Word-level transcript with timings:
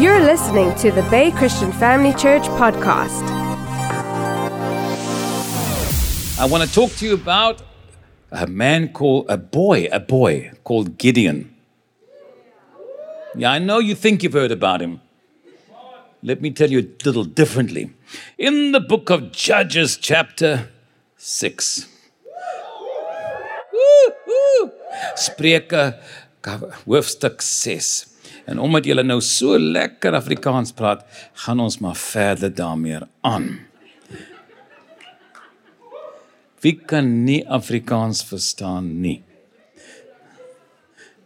You're 0.00 0.20
listening 0.20 0.74
to 0.76 0.90
the 0.90 1.02
Bay 1.10 1.30
Christian 1.30 1.70
Family 1.72 2.14
Church 2.14 2.44
podcast. 2.56 3.20
I 6.38 6.46
want 6.46 6.64
to 6.64 6.74
talk 6.74 6.92
to 6.92 7.06
you 7.06 7.12
about 7.12 7.60
a 8.30 8.46
man 8.46 8.94
called, 8.94 9.26
a 9.28 9.36
boy, 9.36 9.88
a 9.92 10.00
boy 10.00 10.52
called 10.64 10.96
Gideon. 10.96 11.54
Yeah, 13.34 13.52
I 13.52 13.58
know 13.58 13.78
you 13.78 13.94
think 13.94 14.22
you've 14.22 14.32
heard 14.32 14.50
about 14.50 14.80
him. 14.80 15.02
Let 16.22 16.40
me 16.40 16.50
tell 16.50 16.70
you 16.70 16.78
a 16.78 17.04
little 17.04 17.24
differently. 17.24 17.92
In 18.38 18.72
the 18.72 18.80
book 18.80 19.10
of 19.10 19.32
Judges, 19.32 19.98
chapter 19.98 20.70
6. 21.18 21.86
Woo, 23.70 24.12
woo. 24.26 24.72
Spreuke 25.14 26.00
hoofstuk 26.42 27.42
6. 27.42 28.09
En 28.46 28.58
omdat 28.58 28.84
julle 28.84 29.02
nou 29.02 29.20
so 29.20 29.58
lekker 29.58 30.14
Afrikaans 30.14 30.72
praat, 30.72 31.04
gaan 31.44 31.60
ons 31.60 31.78
maar 31.78 31.96
verder 31.96 32.54
daarmee 32.54 33.00
aan. 33.20 33.50
Wie 36.60 36.76
kan 36.76 37.24
nie 37.24 37.40
Afrikaans 37.48 38.24
verstaan 38.24 39.00
nie? 39.00 39.22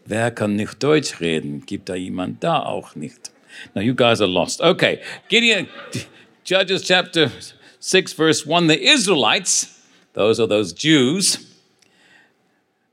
Wer 0.07 0.31
kann 0.31 0.55
nicht 0.57 0.83
Deutsch 0.83 1.21
reden? 1.21 1.63
Gibt 1.67 1.89
da 1.89 1.95
jemand 1.95 2.43
da 2.43 2.63
auch 2.63 2.95
nicht? 2.95 3.33
Now 3.75 3.83
you 3.83 3.95
guys 3.95 4.21
are 4.21 4.31
lost. 4.31 4.61
Okay, 4.61 5.01
Gideon, 5.29 5.67
Judges 6.45 6.85
chapter 6.85 7.31
6, 7.81 8.13
verse 8.13 8.47
1. 8.47 8.69
The 8.69 8.81
Israelites, 8.81 9.81
those 10.13 10.41
are 10.41 10.49
those 10.49 10.73
Jews, 10.73 11.39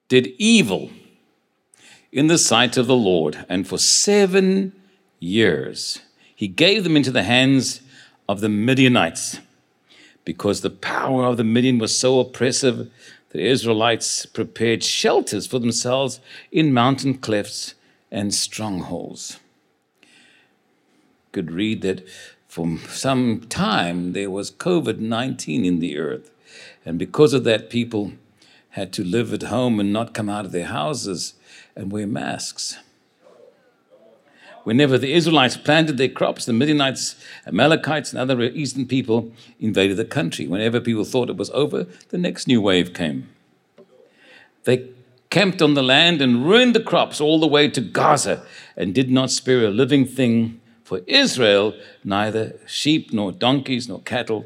did 0.07 0.33
evil 0.37 0.89
in 2.11 2.27
the 2.27 2.37
sight 2.37 2.77
of 2.77 2.87
the 2.87 2.95
Lord, 2.95 3.45
and 3.47 3.67
for 3.67 3.77
seven 3.77 4.73
years 5.19 5.99
he 6.35 6.47
gave 6.47 6.83
them 6.83 6.97
into 6.97 7.11
the 7.11 7.23
hands 7.23 7.81
of 8.27 8.41
the 8.41 8.49
Midianites, 8.49 9.39
because 10.25 10.61
the 10.61 10.69
power 10.69 11.25
of 11.25 11.37
the 11.37 11.43
Midian 11.43 11.77
was 11.77 11.97
so 11.97 12.19
oppressive. 12.19 12.91
The 13.29 13.45
Israelites 13.45 14.25
prepared 14.25 14.83
shelters 14.83 15.47
for 15.47 15.59
themselves 15.59 16.19
in 16.51 16.73
mountain 16.73 17.15
clefts 17.15 17.75
and 18.11 18.33
strongholds. 18.33 19.39
Could 21.31 21.51
read 21.51 21.81
that 21.81 22.07
for 22.47 22.77
some 22.89 23.41
time 23.47 24.11
there 24.11 24.29
was 24.29 24.51
COVID 24.51 24.99
19 24.99 25.63
in 25.63 25.79
the 25.79 25.97
earth. 25.97 26.29
And 26.85 26.99
because 26.99 27.33
of 27.33 27.45
that, 27.45 27.69
people 27.69 28.13
had 28.71 28.91
to 28.93 29.03
live 29.03 29.33
at 29.33 29.43
home 29.43 29.79
and 29.79 29.93
not 29.93 30.13
come 30.13 30.29
out 30.29 30.45
of 30.45 30.51
their 30.51 30.65
houses 30.65 31.35
and 31.75 31.91
wear 31.91 32.07
masks. 32.07 32.77
Whenever 34.63 34.97
the 34.97 35.13
Israelites 35.13 35.57
planted 35.57 35.97
their 35.97 36.09
crops, 36.09 36.45
the 36.45 36.53
Midianites, 36.53 37.15
Amalekites, 37.47 38.11
and 38.11 38.19
other 38.19 38.41
eastern 38.43 38.85
people 38.85 39.31
invaded 39.59 39.97
the 39.97 40.05
country. 40.05 40.47
Whenever 40.47 40.79
people 40.79 41.03
thought 41.03 41.29
it 41.29 41.37
was 41.37 41.49
over, 41.51 41.87
the 42.09 42.17
next 42.17 42.47
new 42.47 42.61
wave 42.61 42.93
came. 42.93 43.29
They 44.65 44.89
camped 45.31 45.61
on 45.61 45.73
the 45.73 45.81
land 45.81 46.21
and 46.21 46.45
ruined 46.45 46.75
the 46.75 46.83
crops 46.83 47.19
all 47.19 47.39
the 47.39 47.47
way 47.47 47.69
to 47.69 47.81
Gaza 47.81 48.45
and 48.77 48.93
did 48.93 49.09
not 49.09 49.31
spare 49.31 49.65
a 49.65 49.71
living 49.71 50.05
thing 50.05 50.61
for 50.83 50.99
Israel, 51.07 51.73
neither 52.03 52.59
sheep 52.67 53.11
nor 53.13 53.31
donkeys 53.31 53.87
nor 53.87 54.01
cattle. 54.01 54.45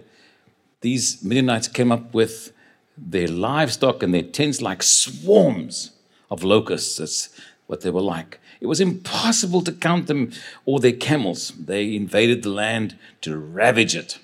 These 0.82 1.24
Midianites 1.24 1.68
came 1.68 1.92
up 1.92 2.14
with 2.14 2.54
their 2.98 3.28
livestock 3.28 4.02
and 4.04 4.14
their 4.14 4.24
tents 4.24 4.62
like 4.62 4.84
swarms 4.84 5.92
of 6.30 6.44
locusts. 6.44 6.98
That's 6.98 7.30
what 7.68 7.82
they 7.82 7.90
were 7.90 8.02
like. 8.02 8.40
It 8.62 8.68
was 8.68 8.80
impossible 8.80 9.62
to 9.64 9.72
count 9.72 10.08
them 10.08 10.32
or 10.66 10.80
their 10.80 10.94
camels. 10.94 11.52
They 11.52 11.96
invaded 11.96 12.44
the 12.44 12.50
land 12.50 12.98
to 13.22 13.38
ravage 13.38 13.96
it. 13.96 14.20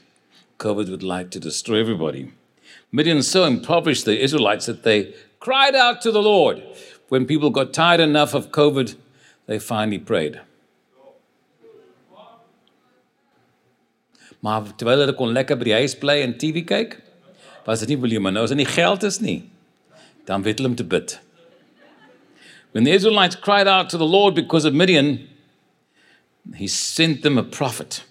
COVID 0.59 0.89
would 0.89 1.03
like 1.03 1.31
to 1.31 1.39
destroy 1.39 1.79
everybody. 1.79 2.31
Midian 2.91 3.23
so 3.23 3.45
impoverished 3.45 4.05
the 4.05 4.21
Israelites 4.21 4.65
that 4.65 4.83
they 4.83 5.13
cried 5.39 5.75
out 5.75 6.01
to 6.01 6.11
the 6.11 6.21
Lord. 6.21 6.61
When 7.09 7.25
people 7.25 7.49
got 7.49 7.73
tired 7.73 7.99
enough 7.99 8.33
of 8.33 8.51
COVID, 8.51 8.95
they 9.47 9.59
finally 9.59 9.99
prayed. 9.99 10.39
Maar 14.41 14.71
terwyl 14.77 15.03
hulle 15.03 15.13
kon 15.13 15.33
lekker 15.35 15.57
by 15.59 15.67
die 15.67 15.75
huis 15.77 15.93
en 16.01 16.33
TV 16.33 16.63
kyk, 16.65 16.95
was 17.65 17.81
dit 17.81 17.89
nie 17.89 18.01
volume 18.01 18.31
nou 18.31 18.43
as 18.43 18.49
dit 18.49 18.67
geld 18.67 19.03
is 19.03 19.19
nie. 19.21 19.43
Dan 20.25 20.41
weet 20.41 20.59
om 20.65 20.75
te. 20.75 20.85
When 22.71 22.85
the 22.85 22.91
Israelites 22.91 23.35
cried 23.35 23.67
out 23.67 23.89
to 23.89 23.97
the 23.97 24.05
Lord 24.05 24.33
because 24.33 24.63
of 24.63 24.73
Midian, 24.73 25.27
he 26.55 26.67
sent 26.67 27.21
them 27.21 27.37
a 27.37 27.43
prophet 27.43 28.03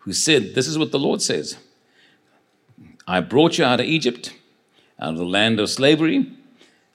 who 0.00 0.12
said, 0.12 0.54
This 0.54 0.66
is 0.66 0.78
what 0.78 0.90
the 0.90 0.98
Lord 0.98 1.22
says 1.22 1.56
I 3.06 3.20
brought 3.20 3.58
you 3.58 3.64
out 3.64 3.80
of 3.80 3.86
Egypt, 3.86 4.34
out 4.98 5.12
of 5.12 5.18
the 5.18 5.24
land 5.24 5.60
of 5.60 5.70
slavery. 5.70 6.32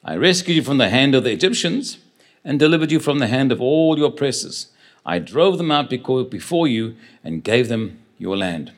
I 0.03 0.15
rescued 0.15 0.57
you 0.57 0.63
from 0.63 0.77
the 0.77 0.89
hand 0.89 1.15
of 1.15 1.23
the 1.23 1.31
Egyptians 1.31 1.97
and 2.43 2.59
delivered 2.59 2.91
you 2.91 2.99
from 2.99 3.19
the 3.19 3.27
hand 3.27 3.51
of 3.51 3.61
all 3.61 3.97
your 3.97 4.09
oppressors. 4.09 4.67
I 5.05 5.19
drove 5.19 5.57
them 5.57 5.71
out 5.71 5.89
before 5.89 6.67
you 6.67 6.95
and 7.23 7.43
gave 7.43 7.69
them 7.69 7.99
your 8.17 8.37
land. 8.37 8.71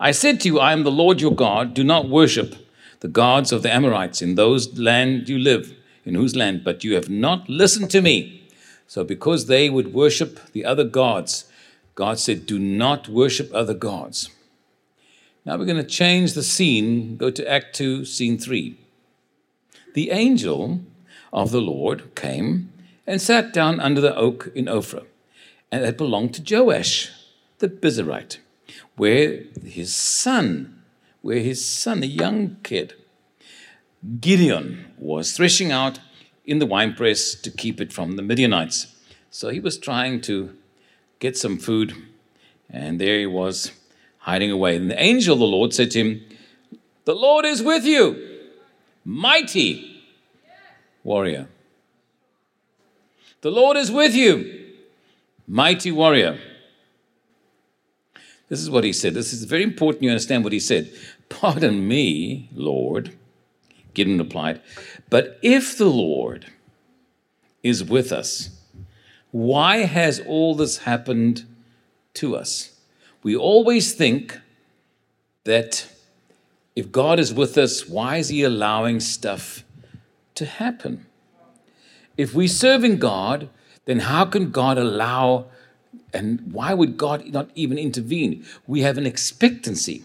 I 0.00 0.10
said 0.10 0.40
to 0.40 0.48
you, 0.48 0.58
I 0.58 0.72
am 0.72 0.82
the 0.82 0.90
Lord 0.90 1.20
your 1.20 1.34
God. 1.34 1.74
Do 1.74 1.84
not 1.84 2.08
worship 2.08 2.56
the 3.00 3.08
gods 3.08 3.52
of 3.52 3.62
the 3.62 3.72
Amorites 3.72 4.22
in 4.22 4.34
those 4.34 4.78
land 4.78 5.28
you 5.28 5.38
live 5.38 5.74
in 6.04 6.14
whose 6.14 6.36
land, 6.36 6.64
but 6.64 6.84
you 6.84 6.94
have 6.94 7.08
not 7.08 7.48
listened 7.48 7.90
to 7.90 8.02
me. 8.02 8.48
So, 8.86 9.04
because 9.04 9.46
they 9.46 9.70
would 9.70 9.94
worship 9.94 10.52
the 10.52 10.64
other 10.64 10.84
gods, 10.84 11.46
God 11.94 12.18
said, 12.18 12.46
Do 12.46 12.58
not 12.58 13.08
worship 13.08 13.50
other 13.54 13.74
gods. 13.74 14.30
Now 15.44 15.56
we're 15.56 15.66
going 15.66 15.76
to 15.76 15.84
change 15.84 16.32
the 16.32 16.42
scene, 16.42 17.16
go 17.16 17.30
to 17.30 17.50
Act 17.50 17.74
2, 17.76 18.04
scene 18.04 18.38
3. 18.38 18.78
The 19.94 20.10
angel 20.10 20.80
of 21.32 21.50
the 21.50 21.60
Lord 21.60 22.14
came 22.14 22.72
and 23.06 23.20
sat 23.20 23.52
down 23.52 23.80
under 23.80 24.00
the 24.00 24.16
oak 24.16 24.50
in 24.54 24.66
Ophrah, 24.66 25.06
and 25.70 25.84
it 25.84 25.98
belonged 25.98 26.34
to 26.34 26.56
Joash 26.56 27.10
the 27.58 27.68
Abiezrite, 27.68 28.38
where 28.96 29.44
his 29.64 29.94
son, 29.94 30.82
where 31.22 31.40
his 31.40 31.64
son, 31.64 32.02
a 32.02 32.06
young 32.06 32.56
kid, 32.62 32.94
Gideon 34.20 34.84
was 34.98 35.32
threshing 35.32 35.72
out 35.72 35.98
in 36.44 36.58
the 36.58 36.66
winepress 36.66 37.34
to 37.36 37.50
keep 37.50 37.80
it 37.80 37.92
from 37.92 38.16
the 38.16 38.22
Midianites. 38.22 38.94
So 39.30 39.48
he 39.48 39.60
was 39.60 39.78
trying 39.78 40.20
to 40.22 40.54
get 41.20 41.36
some 41.38 41.58
food, 41.58 41.94
and 42.68 43.00
there 43.00 43.18
he 43.18 43.26
was 43.26 43.72
hiding 44.18 44.50
away. 44.50 44.76
And 44.76 44.90
the 44.90 45.02
angel 45.02 45.34
of 45.34 45.38
the 45.38 45.46
Lord 45.46 45.72
said 45.72 45.90
to 45.92 46.00
him, 46.00 46.22
The 47.04 47.14
Lord 47.14 47.44
is 47.46 47.62
with 47.62 47.84
you, 47.84 48.40
mighty 49.04 50.02
warrior. 51.02 51.48
The 53.40 53.50
Lord 53.50 53.76
is 53.76 53.90
with 53.90 54.14
you, 54.14 54.70
mighty 55.46 55.92
warrior. 55.92 56.38
This 58.48 58.60
is 58.60 58.68
what 58.68 58.84
he 58.84 58.92
said. 58.92 59.14
This 59.14 59.32
is 59.32 59.44
very 59.44 59.62
important 59.62 60.02
you 60.02 60.10
understand 60.10 60.44
what 60.44 60.52
he 60.52 60.60
said. 60.60 60.92
Pardon 61.30 61.88
me, 61.88 62.50
Lord 62.52 63.16
Gideon 63.94 64.18
replied, 64.18 64.60
But 65.08 65.38
if 65.42 65.78
the 65.78 65.88
Lord 65.88 66.46
is 67.62 67.82
with 67.82 68.12
us, 68.12 68.50
why 69.30 69.78
has 69.78 70.20
all 70.20 70.54
this 70.54 70.78
happened 70.78 71.44
to 72.14 72.36
us? 72.36 72.78
We 73.22 73.34
always 73.34 73.94
think 73.94 74.38
that 75.44 75.88
if 76.76 76.92
God 76.92 77.18
is 77.18 77.32
with 77.32 77.56
us, 77.56 77.88
why 77.88 78.18
is 78.18 78.28
He 78.28 78.42
allowing 78.42 79.00
stuff 79.00 79.64
to 80.34 80.44
happen? 80.44 81.06
If 82.16 82.34
we're 82.34 82.48
serving 82.48 82.98
God, 82.98 83.48
then 83.86 84.00
how 84.00 84.24
can 84.24 84.50
God 84.50 84.78
allow 84.78 85.46
and 86.12 86.52
why 86.52 86.74
would 86.74 86.96
God 86.96 87.26
not 87.26 87.50
even 87.54 87.76
intervene? 87.76 88.44
We 88.66 88.82
have 88.82 88.98
an 88.98 89.06
expectancy. 89.06 90.04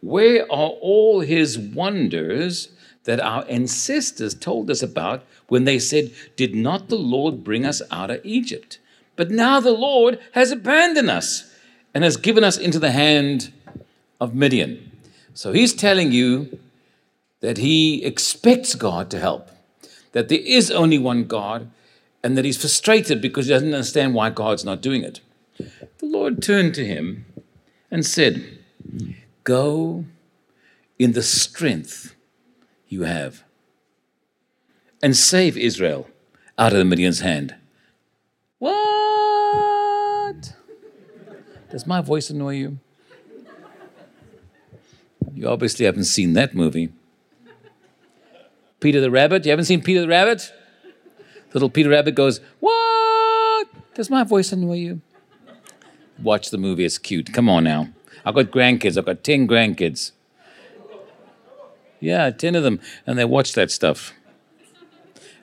Where 0.00 0.42
are 0.44 0.70
all 0.80 1.20
His 1.20 1.58
wonders 1.58 2.68
that 3.08 3.20
our 3.20 3.42
ancestors 3.48 4.34
told 4.34 4.70
us 4.70 4.82
about 4.82 5.24
when 5.46 5.64
they 5.64 5.78
said, 5.78 6.12
Did 6.36 6.54
not 6.54 6.90
the 6.90 6.98
Lord 6.98 7.42
bring 7.42 7.64
us 7.64 7.80
out 7.90 8.10
of 8.10 8.20
Egypt? 8.22 8.78
But 9.16 9.30
now 9.30 9.60
the 9.60 9.72
Lord 9.72 10.20
has 10.32 10.50
abandoned 10.50 11.08
us 11.08 11.50
and 11.94 12.04
has 12.04 12.18
given 12.18 12.44
us 12.44 12.58
into 12.58 12.78
the 12.78 12.90
hand 12.90 13.50
of 14.20 14.34
Midian. 14.34 14.92
So 15.32 15.52
he's 15.52 15.72
telling 15.72 16.12
you 16.12 16.58
that 17.40 17.56
he 17.56 18.04
expects 18.04 18.74
God 18.74 19.10
to 19.10 19.18
help, 19.18 19.48
that 20.12 20.28
there 20.28 20.42
is 20.44 20.70
only 20.70 20.98
one 20.98 21.24
God, 21.24 21.70
and 22.22 22.36
that 22.36 22.44
he's 22.44 22.60
frustrated 22.60 23.22
because 23.22 23.46
he 23.46 23.54
doesn't 23.54 23.72
understand 23.72 24.12
why 24.12 24.28
God's 24.28 24.66
not 24.66 24.82
doing 24.82 25.02
it. 25.02 25.20
The 25.56 26.06
Lord 26.06 26.42
turned 26.42 26.74
to 26.74 26.84
him 26.84 27.24
and 27.90 28.04
said, 28.04 28.58
Go 29.44 30.04
in 30.98 31.12
the 31.12 31.22
strength 31.22 32.14
you 32.88 33.02
have. 33.02 33.44
And 35.02 35.16
save 35.16 35.56
Israel 35.56 36.08
out 36.58 36.72
of 36.72 36.78
the 36.78 36.84
Midian's 36.84 37.20
hand. 37.20 37.54
What? 38.58 38.74
Does 41.70 41.86
my 41.86 42.00
voice 42.00 42.30
annoy 42.30 42.54
you? 42.54 42.78
You 45.34 45.48
obviously 45.48 45.86
haven't 45.86 46.04
seen 46.04 46.32
that 46.32 46.54
movie. 46.54 46.88
Peter 48.80 49.00
the 49.00 49.10
Rabbit. 49.10 49.44
You 49.44 49.50
haven't 49.50 49.66
seen 49.66 49.82
Peter 49.82 50.00
the 50.00 50.08
Rabbit? 50.08 50.52
Little 51.52 51.70
Peter 51.70 51.90
Rabbit 51.90 52.14
goes, 52.14 52.40
What? 52.60 53.68
Does 53.94 54.10
my 54.10 54.24
voice 54.24 54.52
annoy 54.52 54.76
you? 54.76 55.00
Watch 56.22 56.50
the 56.50 56.58
movie, 56.58 56.84
it's 56.84 56.98
cute. 56.98 57.32
Come 57.32 57.48
on 57.48 57.64
now. 57.64 57.88
I've 58.24 58.34
got 58.34 58.46
grandkids, 58.46 58.98
I've 58.98 59.06
got 59.06 59.22
10 59.22 59.46
grandkids. 59.46 60.12
Yeah, 62.00 62.30
10 62.30 62.54
of 62.54 62.62
them, 62.62 62.80
and 63.06 63.18
they 63.18 63.24
watch 63.24 63.52
that 63.54 63.70
stuff. 63.70 64.12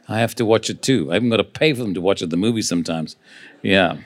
I 0.08 0.20
have 0.20 0.36
to 0.36 0.46
watch 0.46 0.70
it 0.70 0.82
too. 0.82 1.12
I 1.12 1.16
even 1.16 1.30
got 1.30 1.38
to 1.38 1.44
pay 1.44 1.74
for 1.74 1.82
them 1.82 1.94
to 1.94 2.02
watch 2.02 2.22
it, 2.22 2.30
the 2.30 2.38
movie 2.38 2.62
sometimes. 2.62 3.16
Yeah. 3.62 3.98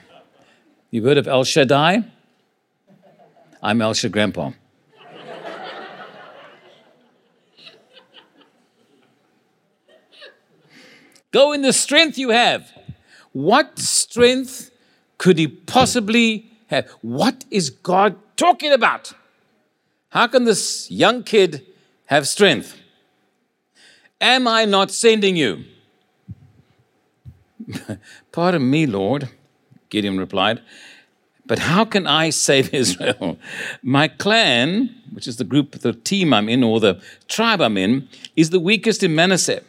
You've 0.90 1.04
heard 1.04 1.18
of 1.18 1.28
El 1.28 1.44
Shaddai? 1.44 2.04
I'm 3.62 3.82
El 3.82 3.94
Shaddai 3.94 4.12
Grandpa. 4.12 4.52
Go 11.32 11.52
in 11.52 11.62
the 11.62 11.72
strength 11.72 12.18
you 12.18 12.30
have. 12.30 12.72
What 13.32 13.78
strength 13.78 14.72
could 15.18 15.38
he 15.38 15.46
possibly 15.46 16.50
have? 16.66 16.88
What 17.02 17.44
is 17.50 17.70
God 17.70 18.16
talking 18.36 18.72
about? 18.72 19.12
How 20.08 20.26
can 20.26 20.44
this 20.44 20.90
young 20.90 21.22
kid 21.22 21.64
have 22.10 22.26
strength? 22.26 22.76
Am 24.20 24.46
I 24.48 24.64
not 24.64 24.90
sending 24.90 25.36
you? 25.36 25.64
Pardon 28.32 28.68
me, 28.68 28.84
Lord, 28.84 29.28
Gideon 29.90 30.18
replied, 30.18 30.60
but 31.46 31.60
how 31.60 31.84
can 31.84 32.08
I 32.08 32.30
save 32.30 32.74
Israel? 32.82 33.38
My 33.80 34.08
clan, 34.08 34.94
which 35.12 35.28
is 35.28 35.36
the 35.36 35.44
group, 35.44 35.70
the 35.70 35.92
team 35.92 36.34
I'm 36.34 36.48
in, 36.48 36.64
or 36.64 36.80
the 36.80 37.00
tribe 37.28 37.60
I'm 37.60 37.78
in, 37.78 38.08
is 38.34 38.50
the 38.50 38.60
weakest 38.60 39.04
in 39.04 39.14
Manasseh. 39.14 39.62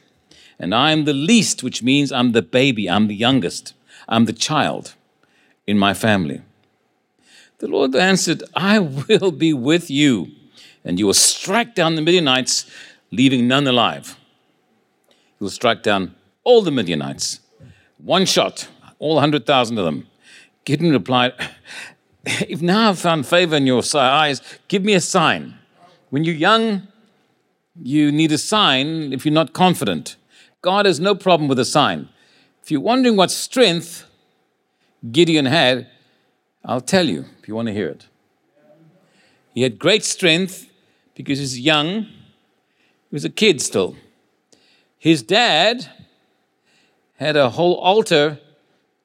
And 0.57 0.73
I'm 0.73 1.05
the 1.05 1.13
least, 1.13 1.61
which 1.61 1.83
means 1.83 2.11
I'm 2.11 2.31
the 2.31 2.41
baby, 2.41 2.89
I'm 2.89 3.07
the 3.07 3.15
youngest, 3.15 3.73
I'm 4.09 4.25
the 4.25 4.33
child 4.33 4.95
in 5.67 5.77
my 5.77 5.93
family. 5.93 6.41
The 7.59 7.67
Lord 7.67 7.95
answered, 7.95 8.43
I 8.55 8.79
will 9.09 9.31
be 9.31 9.53
with 9.53 9.91
you, 9.91 10.31
and 10.83 10.99
you 10.99 11.05
will 11.05 11.13
strike 11.13 11.75
down 11.75 11.95
the 11.95 12.01
Midianites, 12.01 12.69
leaving 13.11 13.47
none 13.47 13.67
alive. 13.67 14.17
You 15.09 15.45
will 15.45 15.49
strike 15.49 15.83
down 15.83 16.15
all 16.43 16.61
the 16.61 16.71
Midianites. 16.71 17.39
One 17.97 18.25
shot, 18.25 18.67
all 18.99 19.15
100,000 19.15 19.77
of 19.77 19.85
them. 19.85 20.07
Gideon 20.65 20.91
replied, 20.91 21.33
If 22.25 22.61
now 22.61 22.89
I've 22.89 22.99
found 22.99 23.25
favor 23.25 23.55
in 23.55 23.65
your 23.65 23.81
eyes, 23.95 24.41
give 24.67 24.83
me 24.83 24.93
a 24.93 25.01
sign. 25.01 25.55
When 26.09 26.23
you're 26.23 26.35
young, 26.35 26.87
you 27.81 28.11
need 28.11 28.31
a 28.31 28.37
sign 28.37 29.13
if 29.13 29.25
you're 29.25 29.33
not 29.33 29.53
confident. 29.53 30.15
God 30.61 30.85
has 30.85 30.99
no 30.99 31.15
problem 31.15 31.47
with 31.47 31.59
a 31.59 31.65
sign. 31.65 32.09
If 32.63 32.69
you're 32.69 32.81
wondering 32.81 33.15
what 33.15 33.31
strength 33.31 34.05
Gideon 35.11 35.45
had, 35.45 35.87
I'll 36.63 36.81
tell 36.81 37.07
you 37.07 37.25
if 37.39 37.47
you 37.47 37.55
want 37.55 37.67
to 37.67 37.73
hear 37.73 37.87
it. 37.87 38.07
He 39.53 39.63
had 39.63 39.79
great 39.79 40.03
strength 40.03 40.70
because 41.15 41.39
he's 41.39 41.59
young, 41.59 42.03
he 42.03 43.11
was 43.11 43.25
a 43.25 43.29
kid 43.29 43.61
still. 43.61 43.95
His 44.97 45.23
dad 45.23 45.89
had 47.17 47.35
a 47.35 47.51
whole 47.51 47.75
altar 47.75 48.39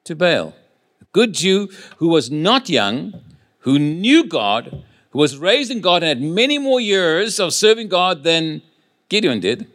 to 0.03 0.15
Baal. 0.15 0.55
A 1.01 1.05
good 1.11 1.33
Jew 1.33 1.69
who 1.97 2.07
was 2.07 2.31
not 2.31 2.69
young, 2.69 3.13
who 3.59 3.77
knew 3.77 4.23
God, 4.23 4.83
who 5.11 5.19
was 5.19 5.37
raised 5.37 5.71
in 5.71 5.81
God 5.81 6.03
and 6.03 6.07
had 6.07 6.21
many 6.21 6.57
more 6.57 6.79
years 6.79 7.39
of 7.39 7.53
serving 7.53 7.89
God 7.89 8.23
than 8.23 8.61
Gideon 9.09 9.39
did. 9.39 9.67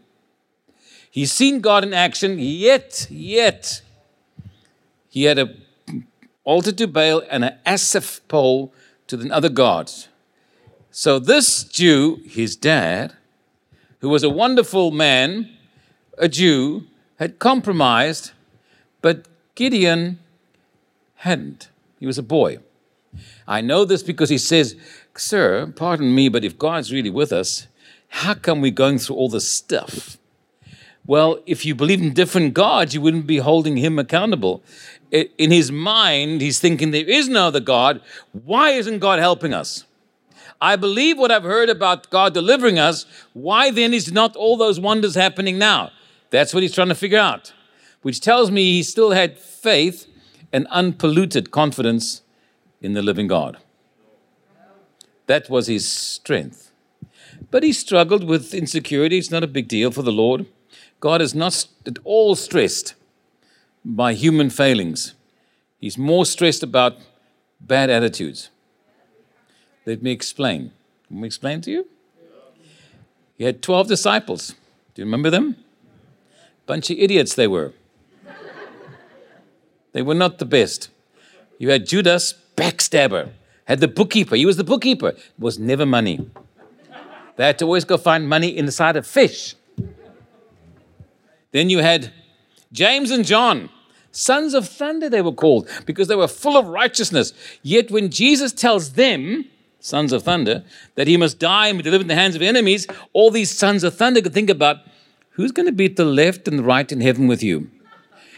He's 1.11 1.33
seen 1.33 1.61
God 1.61 1.85
in 1.85 1.93
action, 1.93 2.39
yet, 2.39 3.07
yet, 3.11 3.83
he 5.09 5.25
had 5.25 5.39
a 5.39 5.55
altar 6.45 6.73
to 6.73 6.87
Baal 6.87 7.23
and 7.31 7.45
an 7.45 7.59
Asherah 7.67 8.03
pole 8.29 8.73
to 9.07 9.17
the 9.17 9.31
other 9.31 9.51
gods. 9.51 10.09
So 10.95 11.19
this 11.19 11.65
Jew, 11.65 12.21
his 12.27 12.55
dad, 12.55 13.15
who 14.01 14.11
was 14.11 14.23
a 14.23 14.29
wonderful 14.29 14.91
man, 14.91 15.49
a 16.19 16.29
Jew, 16.29 16.85
had 17.19 17.39
compromised, 17.39 18.33
but 19.01 19.27
Gideon 19.55 20.19
hadn't. 21.17 21.71
He 21.99 22.07
was 22.07 22.19
a 22.19 22.23
boy. 22.23 22.59
I 23.49 23.63
know 23.63 23.87
this 23.87 24.03
because 24.03 24.29
he 24.29 24.37
says, 24.37 24.77
Sir, 25.17 25.73
pardon 25.75 26.15
me, 26.15 26.29
but 26.29 26.45
if 26.45 26.59
God's 26.59 26.93
really 26.93 27.11
with 27.11 27.33
us, 27.33 27.69
how 28.09 28.35
come 28.35 28.61
we're 28.61 28.71
going 28.71 28.99
through 28.99 29.17
all 29.17 29.31
this 29.31 29.49
stuff? 29.49 30.19
Well, 31.07 31.39
if 31.47 31.65
you 31.65 31.75
believe 31.75 32.03
in 32.03 32.13
different 32.13 32.53
gods, 32.53 32.93
you 32.93 33.01
wouldn't 33.01 33.27
be 33.27 33.39
holding 33.39 33.79
him 33.79 33.99
accountable. 33.99 34.63
In 35.11 35.51
his 35.51 35.73
mind, 35.73 36.43
he's 36.43 36.61
thinking 36.61 36.91
there 36.91 37.09
is 37.09 37.31
no 37.31 37.47
other 37.47 37.61
God. 37.61 38.03
Why 38.33 38.71
isn't 38.73 38.99
God 38.99 39.21
helping 39.21 39.55
us? 39.55 39.85
I 40.63 40.77
believe 40.77 41.19
what 41.19 41.33
I've 41.33 41.43
heard 41.43 41.69
about 41.69 42.09
God 42.09 42.33
delivering 42.35 42.79
us. 42.79 43.05
Why 43.33 43.73
then 43.73 43.93
is 43.93 44.13
not 44.13 44.37
all 44.37 44.57
those 44.57 44.79
wonders 44.79 45.17
happening 45.17 45.59
now? 45.59 45.91
That's 46.31 46.55
what 46.55 46.63
he's 46.63 46.73
trying 46.73 46.89
to 46.89 46.95
figure 46.95 47.19
out, 47.19 47.53
which 48.03 48.21
tells 48.21 48.49
me 48.49 48.75
he 48.75 48.85
still 48.85 49.11
had 49.11 49.41
faith 49.41 50.07
and 50.53 50.69
unpolluted 50.71 51.51
confidence 51.51 52.23
in 52.81 52.93
the 52.93 53.03
living 53.03 53.27
God. 53.27 53.59
That 55.27 55.51
was 55.51 55.67
his 55.67 55.91
strength. 55.91 56.71
But 57.51 57.65
he 57.65 57.73
struggled 57.73 58.23
with 58.23 58.55
insecurity. 58.55 59.19
It's 59.19 59.33
not 59.33 59.43
a 59.43 59.49
big 59.49 59.67
deal 59.67 59.91
for 59.91 60.03
the 60.03 60.13
Lord. 60.13 60.47
God 61.01 61.21
is 61.21 61.35
not 61.35 61.67
at 61.87 61.99
all 62.05 62.37
stressed 62.37 62.95
by 63.85 64.15
human 64.15 64.49
failings. 64.49 65.15
He's 65.81 65.99
more 65.99 66.25
stressed 66.25 66.63
about 66.63 66.99
bad 67.61 67.91
attitudes. 67.91 68.52
Let 69.85 70.03
me 70.03 70.13
explain. 70.13 70.73
Can 71.09 71.21
we 71.21 71.27
explain 71.27 71.61
to 71.63 71.71
you? 71.71 71.87
He 73.37 73.45
had 73.45 73.63
12 73.63 73.89
disciples. 73.89 74.55
Do 74.95 75.03
you 75.03 75.05
remember 75.05 75.31
them? 75.31 75.57
Bunch 76.67 76.91
of 76.91 76.99
idiots 76.99 77.35
they 77.35 77.49
were. 77.49 77.73
they 79.93 80.03
were 80.03 80.15
not 80.15 80.39
the 80.39 80.45
best. 80.45 80.91
You 81.59 81.71
had 81.71 81.87
Judas, 81.87 82.35
backstabber, 82.57 83.31
had 83.65 83.81
the 83.81 83.89
bookkeeper. 83.89 84.37
He 84.37 84.47
was 84.47 84.57
the 84.57 84.65
bookkeeper. 84.65 85.09
It 85.09 85.19
was 85.39 85.59
never 85.59 85.87
money. 85.87 86.29
They 87.37 87.47
had 87.47 87.59
to 87.59 87.65
always 87.65 87.85
go 87.85 87.97
find 87.97 88.29
money 88.29 88.57
inside 88.57 88.97
of 88.97 89.07
fish. 89.07 89.55
Then 91.51 91.71
you 91.71 91.79
had 91.79 92.13
James 92.73 93.11
and 93.11 93.25
John, 93.25 93.69
sons 94.11 94.55
of 94.55 94.69
thunder, 94.69 95.09
they 95.09 95.23
were 95.23 95.33
called, 95.33 95.69
because 95.87 96.09
they 96.09 96.17
were 96.17 96.29
full 96.29 96.57
of 96.57 96.67
righteousness. 96.67 97.33
Yet 97.63 97.91
when 97.91 98.11
Jesus 98.11 98.53
tells 98.53 98.93
them, 98.93 99.47
sons 99.83 100.13
of 100.13 100.23
thunder, 100.23 100.65
that 100.95 101.09
he 101.09 101.19
must 101.19 101.39
die 101.39 101.69
and 101.69 101.79
be 101.79 101.83
delivered 101.83 102.05
in 102.05 102.09
the 102.09 102.15
hands 102.15 102.35
of 102.35 102.41
enemies, 102.41 102.87
all 103.13 103.31
these 103.31 103.51
sons 103.51 103.85
of 103.85 103.95
thunder 103.95 104.23
could 104.23 104.33
think 104.33 104.49
about 104.49 104.79
who's 105.31 105.53
going 105.53 105.67
to 105.67 105.73
be 105.73 105.87
at 105.87 105.97
the 105.97 106.05
left 106.05 106.49
and 106.49 106.59
the 106.59 106.63
right 106.63 106.91
in 106.91 107.01
heaven 107.01 107.27
with 107.27 107.43
you? 107.43 107.71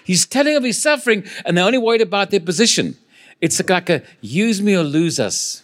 He's 0.02 0.26
telling 0.26 0.56
of 0.56 0.64
his 0.64 0.82
suffering, 0.82 1.24
and 1.44 1.56
they're 1.56 1.64
only 1.64 1.78
worried 1.78 2.00
about 2.00 2.30
their 2.30 2.40
position. 2.40 2.96
It's 3.40 3.62
like 3.68 3.90
a 3.90 4.02
use 4.20 4.60
me 4.60 4.74
or 4.74 4.82
lose 4.82 5.20
us. 5.20 5.62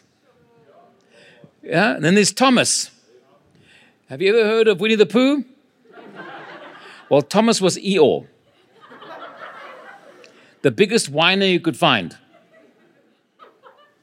Yeah? 1.63 1.95
And 1.95 2.05
then 2.05 2.15
there's 2.15 2.33
Thomas. 2.33 2.91
Have 4.09 4.21
you 4.21 4.37
ever 4.37 4.49
heard 4.49 4.69
of 4.69 4.81
Winnie 4.81 4.97
the 4.97 5.07
Pooh? 5.07 5.45
Well, 7.09 7.23
Thomas 7.23 7.61
was 7.61 7.77
Eeyore, 7.77 8.27
the 10.63 10.71
biggest 10.71 11.09
whiner 11.09 11.47
you 11.47 11.59
could 11.59 11.77
find. 11.77 12.17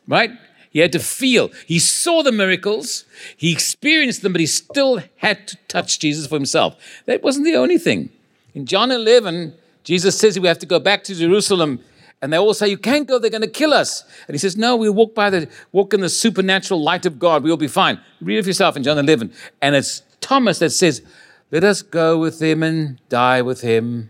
Right? 0.07 0.31
He 0.69 0.79
had 0.79 0.91
to 0.91 0.99
feel. 0.99 1.49
He 1.65 1.79
saw 1.79 2.23
the 2.23 2.31
miracles, 2.31 3.05
he 3.35 3.51
experienced 3.51 4.21
them, 4.21 4.33
but 4.33 4.41
he 4.41 4.47
still 4.47 5.01
had 5.17 5.47
to 5.47 5.57
touch 5.67 5.99
Jesus 5.99 6.27
for 6.27 6.35
himself. 6.35 6.75
That 7.05 7.23
wasn't 7.23 7.45
the 7.45 7.55
only 7.55 7.77
thing. 7.77 8.09
In 8.53 8.65
John 8.65 8.91
11, 8.91 9.53
Jesus 9.83 10.19
says 10.19 10.39
we 10.39 10.47
have 10.47 10.59
to 10.59 10.65
go 10.65 10.79
back 10.79 11.03
to 11.05 11.15
Jerusalem. 11.15 11.79
And 12.19 12.33
they 12.33 12.37
all 12.37 12.55
say, 12.55 12.67
You 12.67 12.79
can't 12.79 13.07
go, 13.07 13.19
they're 13.19 13.29
going 13.29 13.41
to 13.43 13.47
kill 13.47 13.73
us. 13.73 14.03
And 14.27 14.33
he 14.33 14.39
says, 14.39 14.57
No, 14.57 14.75
we'll 14.75 14.93
walk 14.93 15.13
by 15.13 15.29
the 15.29 15.47
walk 15.71 15.93
in 15.93 16.01
the 16.01 16.09
supernatural 16.09 16.81
light 16.81 17.05
of 17.05 17.19
God. 17.19 17.43
We'll 17.43 17.57
be 17.57 17.67
fine. 17.67 18.01
Read 18.19 18.39
it 18.39 18.43
for 18.43 18.49
yourself 18.49 18.75
in 18.75 18.81
John 18.81 18.97
11. 18.97 19.31
And 19.61 19.75
it's 19.75 20.01
Thomas 20.19 20.57
that 20.59 20.71
says, 20.71 21.03
let 21.51 21.63
us 21.63 21.81
go 21.81 22.17
with 22.17 22.41
him 22.41 22.61
and 22.61 22.99
die 23.07 23.41
with 23.41 23.61
him. 23.61 24.09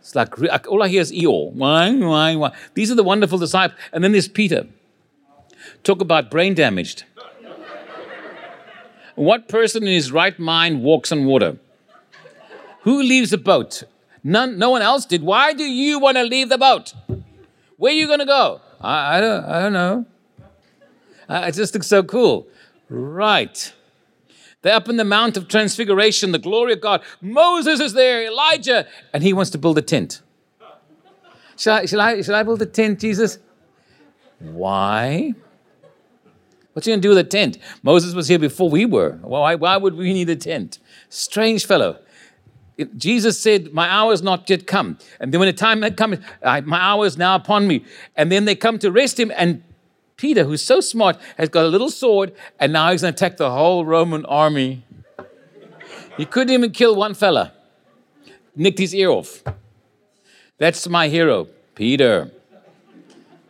It's 0.00 0.14
like 0.14 0.66
all 0.68 0.82
I 0.82 0.88
hear 0.88 1.00
is 1.00 1.12
Eeyore. 1.12 1.52
Why, 1.52 1.92
why, 1.94 2.36
why? 2.36 2.52
These 2.74 2.90
are 2.90 2.94
the 2.94 3.04
wonderful 3.04 3.38
disciples. 3.38 3.78
And 3.92 4.02
then 4.02 4.12
there's 4.12 4.28
Peter. 4.28 4.66
Talk 5.86 6.00
about 6.00 6.32
brain 6.32 6.54
damaged. 6.54 7.04
what 9.14 9.46
person 9.46 9.84
in 9.84 9.92
his 9.92 10.10
right 10.10 10.36
mind 10.36 10.82
walks 10.82 11.12
on 11.12 11.26
water? 11.26 11.58
Who 12.80 13.00
leaves 13.00 13.30
the 13.30 13.38
boat? 13.38 13.84
None, 14.24 14.58
no 14.58 14.70
one 14.70 14.82
else 14.82 15.06
did. 15.06 15.22
Why 15.22 15.52
do 15.52 15.62
you 15.62 16.00
want 16.00 16.16
to 16.16 16.24
leave 16.24 16.48
the 16.48 16.58
boat? 16.58 16.92
Where 17.76 17.92
are 17.92 17.94
you 17.94 18.08
going 18.08 18.18
to 18.18 18.26
go? 18.26 18.60
I, 18.80 19.18
I, 19.18 19.20
don't, 19.20 19.44
I 19.44 19.62
don't 19.62 19.72
know. 19.74 20.06
Uh, 21.28 21.44
it 21.46 21.54
just 21.54 21.72
looks 21.72 21.86
so 21.86 22.02
cool. 22.02 22.48
Right. 22.88 23.72
They're 24.62 24.74
up 24.74 24.88
in 24.88 24.96
the 24.96 25.04
Mount 25.04 25.36
of 25.36 25.46
Transfiguration, 25.46 26.32
the 26.32 26.40
glory 26.40 26.72
of 26.72 26.80
God. 26.80 27.04
Moses 27.20 27.78
is 27.78 27.92
there, 27.92 28.26
Elijah, 28.26 28.88
and 29.12 29.22
he 29.22 29.32
wants 29.32 29.52
to 29.52 29.58
build 29.58 29.78
a 29.78 29.82
tent. 29.82 30.20
Shall 31.56 31.76
I, 31.76 31.86
shall 31.86 32.00
I, 32.00 32.22
shall 32.22 32.34
I 32.34 32.42
build 32.42 32.60
a 32.60 32.66
tent, 32.66 32.98
Jesus? 32.98 33.38
Why? 34.40 35.34
What's 36.76 36.84
he 36.84 36.90
going 36.90 37.00
to 37.00 37.08
do 37.08 37.14
with 37.14 37.16
a 37.16 37.24
tent? 37.24 37.56
Moses 37.82 38.12
was 38.12 38.28
here 38.28 38.38
before 38.38 38.68
we 38.68 38.84
were. 38.84 39.12
Why, 39.22 39.54
why 39.54 39.78
would 39.78 39.94
we 39.94 40.12
need 40.12 40.28
a 40.28 40.36
tent? 40.36 40.78
Strange 41.08 41.64
fellow. 41.64 41.98
It, 42.76 42.98
Jesus 42.98 43.40
said, 43.40 43.72
My 43.72 43.88
hour 43.88 44.12
is 44.12 44.20
not 44.20 44.50
yet 44.50 44.66
come. 44.66 44.98
And 45.18 45.32
then 45.32 45.40
when 45.40 45.46
the 45.46 45.54
time 45.54 45.80
had 45.80 45.96
come, 45.96 46.18
I, 46.42 46.60
my 46.60 46.78
hour 46.78 47.06
is 47.06 47.16
now 47.16 47.34
upon 47.34 47.66
me. 47.66 47.82
And 48.14 48.30
then 48.30 48.44
they 48.44 48.54
come 48.54 48.78
to 48.80 48.88
arrest 48.88 49.18
him, 49.18 49.32
and 49.36 49.62
Peter, 50.18 50.44
who's 50.44 50.60
so 50.60 50.80
smart, 50.82 51.16
has 51.38 51.48
got 51.48 51.64
a 51.64 51.68
little 51.68 51.88
sword, 51.88 52.34
and 52.60 52.74
now 52.74 52.92
he's 52.92 53.00
going 53.00 53.14
to 53.14 53.16
attack 53.16 53.38
the 53.38 53.50
whole 53.50 53.86
Roman 53.86 54.26
army. 54.26 54.84
He 56.18 56.26
couldn't 56.26 56.52
even 56.52 56.72
kill 56.72 56.94
one 56.94 57.14
fella, 57.14 57.54
nicked 58.54 58.80
his 58.80 58.94
ear 58.94 59.08
off. 59.08 59.42
That's 60.58 60.86
my 60.86 61.08
hero, 61.08 61.48
Peter. 61.74 62.32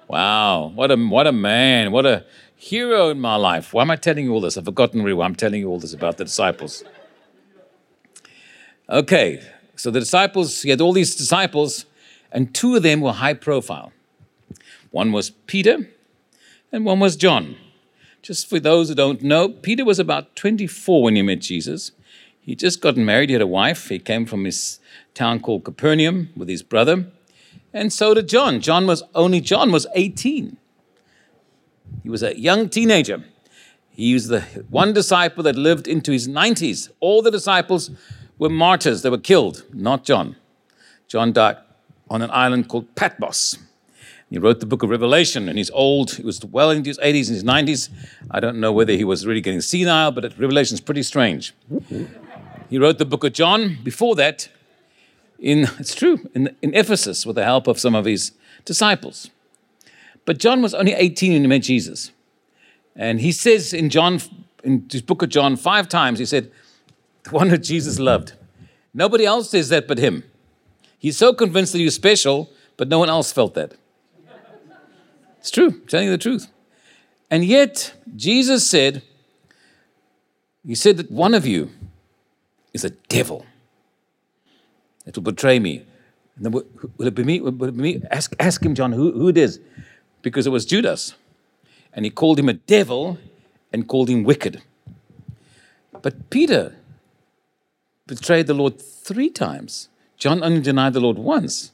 Wow, 0.06 0.68
what 0.76 0.92
a, 0.92 0.96
what 0.96 1.26
a 1.26 1.32
man, 1.32 1.90
what 1.90 2.06
a 2.06 2.24
hero 2.56 3.10
in 3.10 3.20
my 3.20 3.36
life. 3.36 3.72
Why 3.72 3.82
am 3.82 3.90
I 3.90 3.96
telling 3.96 4.24
you 4.24 4.32
all 4.32 4.40
this? 4.40 4.56
I've 4.56 4.64
forgotten 4.64 5.02
really 5.02 5.14
why 5.14 5.26
I'm 5.26 5.36
telling 5.36 5.60
you 5.60 5.68
all 5.68 5.78
this 5.78 5.92
about 5.92 6.16
the 6.16 6.24
disciples. 6.24 6.82
Okay, 8.88 9.42
so 9.76 9.90
the 9.90 10.00
disciples, 10.00 10.62
he 10.62 10.70
had 10.70 10.80
all 10.80 10.92
these 10.92 11.14
disciples, 11.14 11.86
and 12.32 12.54
two 12.54 12.76
of 12.76 12.82
them 12.82 13.00
were 13.00 13.12
high 13.12 13.34
profile. 13.34 13.92
One 14.90 15.12
was 15.12 15.30
Peter, 15.30 15.88
and 16.72 16.84
one 16.84 17.00
was 17.00 17.16
John. 17.16 17.56
Just 18.22 18.48
for 18.48 18.58
those 18.58 18.88
who 18.88 18.94
don't 18.94 19.22
know, 19.22 19.48
Peter 19.48 19.84
was 19.84 19.98
about 19.98 20.34
24 20.36 21.02
when 21.02 21.16
he 21.16 21.22
met 21.22 21.40
Jesus. 21.40 21.92
He 22.40 22.54
just 22.54 22.80
gotten 22.80 23.04
married, 23.04 23.28
he 23.28 23.34
had 23.34 23.42
a 23.42 23.46
wife. 23.46 23.88
He 23.88 23.98
came 23.98 24.24
from 24.24 24.44
his 24.44 24.78
town 25.14 25.40
called 25.40 25.64
Capernaum 25.64 26.30
with 26.36 26.48
his 26.48 26.62
brother. 26.62 27.06
And 27.72 27.92
so 27.92 28.14
did 28.14 28.28
John. 28.28 28.60
John 28.60 28.86
was 28.86 29.02
only 29.14 29.40
John 29.40 29.72
was 29.72 29.86
18. 29.94 30.56
He 32.02 32.08
was 32.08 32.22
a 32.22 32.38
young 32.38 32.68
teenager. 32.68 33.24
He 33.90 34.12
was 34.12 34.28
the 34.28 34.40
one 34.70 34.92
disciple 34.92 35.42
that 35.44 35.56
lived 35.56 35.88
into 35.88 36.12
his 36.12 36.28
90s. 36.28 36.90
All 37.00 37.22
the 37.22 37.30
disciples 37.30 37.90
were 38.38 38.50
martyrs, 38.50 39.02
they 39.02 39.10
were 39.10 39.18
killed, 39.18 39.64
not 39.72 40.04
John. 40.04 40.36
John 41.08 41.32
died 41.32 41.56
on 42.10 42.22
an 42.22 42.30
island 42.30 42.68
called 42.68 42.94
Patmos. 42.94 43.58
He 44.30 44.38
wrote 44.38 44.58
the 44.58 44.66
book 44.66 44.82
of 44.82 44.90
Revelation, 44.90 45.48
and 45.48 45.56
he's 45.56 45.70
old. 45.70 46.12
He 46.16 46.22
was 46.24 46.44
well 46.44 46.70
into 46.70 46.90
his 46.90 46.98
80s 46.98 47.28
and 47.28 47.34
his 47.34 47.44
90s. 47.44 47.88
I 48.30 48.40
don't 48.40 48.58
know 48.58 48.72
whether 48.72 48.92
he 48.92 49.04
was 49.04 49.24
really 49.24 49.40
getting 49.40 49.60
senile, 49.60 50.10
but 50.10 50.36
Revelation 50.36 50.74
is 50.74 50.80
pretty 50.80 51.04
strange. 51.04 51.54
He 52.68 52.78
wrote 52.78 52.98
the 52.98 53.04
book 53.04 53.22
of 53.22 53.32
John. 53.32 53.78
Before 53.84 54.16
that, 54.16 54.48
in 55.38 55.68
it's 55.78 55.94
true, 55.94 56.28
in, 56.34 56.56
in 56.60 56.74
Ephesus 56.74 57.24
with 57.24 57.36
the 57.36 57.44
help 57.44 57.68
of 57.68 57.78
some 57.78 57.94
of 57.94 58.04
his 58.04 58.32
disciples. 58.64 59.30
But 60.26 60.38
John 60.38 60.60
was 60.60 60.74
only 60.74 60.92
18 60.92 61.32
when 61.32 61.42
he 61.42 61.46
met 61.46 61.62
Jesus. 61.62 62.10
And 62.94 63.20
he 63.20 63.32
says 63.32 63.72
in 63.72 63.88
John, 63.88 64.20
in 64.62 64.86
his 64.90 65.00
book 65.00 65.22
of 65.22 65.30
John, 65.30 65.56
five 65.56 65.88
times, 65.88 66.18
he 66.18 66.26
said, 66.26 66.50
the 67.22 67.30
one 67.30 67.48
that 67.48 67.58
Jesus 67.58 67.98
loved. 67.98 68.34
Nobody 68.94 69.24
else 69.24 69.50
says 69.50 69.68
that 69.70 69.88
but 69.88 69.98
him. 69.98 70.24
He's 70.98 71.16
so 71.16 71.32
convinced 71.32 71.72
that 71.72 71.82
was 71.82 71.94
special, 71.94 72.50
but 72.76 72.88
no 72.88 72.98
one 72.98 73.08
else 73.08 73.32
felt 73.32 73.54
that. 73.54 73.74
It's 75.38 75.50
true, 75.50 75.68
I'm 75.68 75.86
telling 75.86 76.06
you 76.06 76.12
the 76.12 76.18
truth. 76.18 76.48
And 77.30 77.44
yet, 77.44 77.94
Jesus 78.14 78.68
said, 78.68 79.02
He 80.64 80.74
said 80.74 80.96
that 80.96 81.10
one 81.10 81.34
of 81.34 81.46
you 81.46 81.70
is 82.72 82.84
a 82.84 82.90
devil 82.90 83.44
that 85.04 85.16
will 85.16 85.22
betray 85.22 85.58
me. 85.58 85.84
And 86.36 86.44
then, 86.44 86.52
will 86.52 87.06
it 87.06 87.14
be 87.14 87.24
me? 87.24 87.40
Will 87.40 87.64
it 87.64 87.76
be 87.76 87.82
me? 87.82 88.02
Ask, 88.10 88.34
ask 88.38 88.64
him, 88.64 88.74
John, 88.74 88.92
who, 88.92 89.12
who 89.12 89.28
it 89.28 89.38
is. 89.38 89.60
Because 90.22 90.46
it 90.46 90.50
was 90.50 90.64
Judas. 90.64 91.14
And 91.92 92.04
he 92.04 92.10
called 92.10 92.38
him 92.38 92.48
a 92.48 92.54
devil 92.54 93.18
and 93.72 93.88
called 93.88 94.08
him 94.08 94.24
wicked. 94.24 94.62
But 96.02 96.30
Peter 96.30 96.76
betrayed 98.06 98.46
the 98.46 98.54
Lord 98.54 98.80
three 98.80 99.30
times. 99.30 99.88
John 100.16 100.42
only 100.42 100.60
denied 100.60 100.92
the 100.92 101.00
Lord 101.00 101.18
once. 101.18 101.72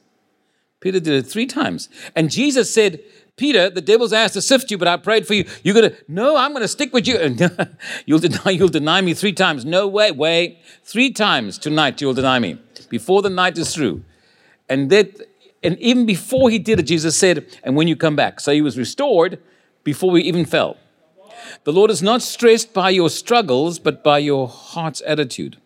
Peter 0.79 0.99
did 0.99 1.13
it 1.13 1.27
three 1.27 1.45
times. 1.45 1.87
And 2.15 2.29
Jesus 2.29 2.73
said, 2.73 2.99
Peter, 3.35 3.69
the 3.69 3.81
devil's 3.81 4.13
asked 4.13 4.33
to 4.33 4.41
sift 4.41 4.69
you, 4.69 4.77
but 4.77 4.87
I 4.87 4.97
prayed 4.97 5.25
for 5.25 5.33
you. 5.33 5.45
You're 5.63 5.73
gonna, 5.73 5.93
no, 6.07 6.35
I'm 6.35 6.53
gonna 6.53 6.67
stick 6.67 6.93
with 6.93 7.07
you. 7.07 7.17
you'll 8.05 8.19
deny, 8.19 8.51
you'll 8.51 8.67
deny 8.67 9.01
me 9.01 9.13
three 9.13 9.33
times. 9.33 9.65
No 9.65 9.87
way, 9.87 10.11
wait. 10.11 10.59
Three 10.83 11.11
times 11.11 11.57
tonight 11.57 12.01
you'll 12.01 12.13
deny 12.13 12.37
me 12.39 12.59
before 12.89 13.21
the 13.21 13.29
night 13.29 13.57
is 13.57 13.73
through. 13.73 14.03
And 14.69 14.89
that, 14.91 15.21
and 15.63 15.79
even 15.79 16.05
before 16.05 16.49
he 16.49 16.59
did 16.59 16.79
it, 16.79 16.83
Jesus 16.83 17.17
said, 17.17 17.45
and 17.63 17.75
when 17.75 17.87
you 17.87 17.95
come 17.95 18.15
back. 18.15 18.39
So 18.39 18.51
he 18.51 18.61
was 18.61 18.77
restored 18.77 19.39
before 19.83 20.11
we 20.11 20.21
even 20.23 20.45
fell. 20.45 20.77
The 21.63 21.73
Lord 21.73 21.91
is 21.91 22.01
not 22.01 22.21
stressed 22.21 22.73
by 22.73 22.89
your 22.89 23.09
struggles, 23.09 23.79
but 23.79 24.03
by 24.03 24.19
your 24.19 24.47
heart's 24.47 25.01
attitude. 25.05 25.57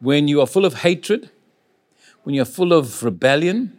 When 0.00 0.28
you 0.28 0.40
are 0.40 0.46
full 0.46 0.64
of 0.64 0.74
hatred, 0.74 1.30
when 2.24 2.34
you're 2.34 2.44
full 2.44 2.72
of 2.72 3.02
rebellion, 3.02 3.78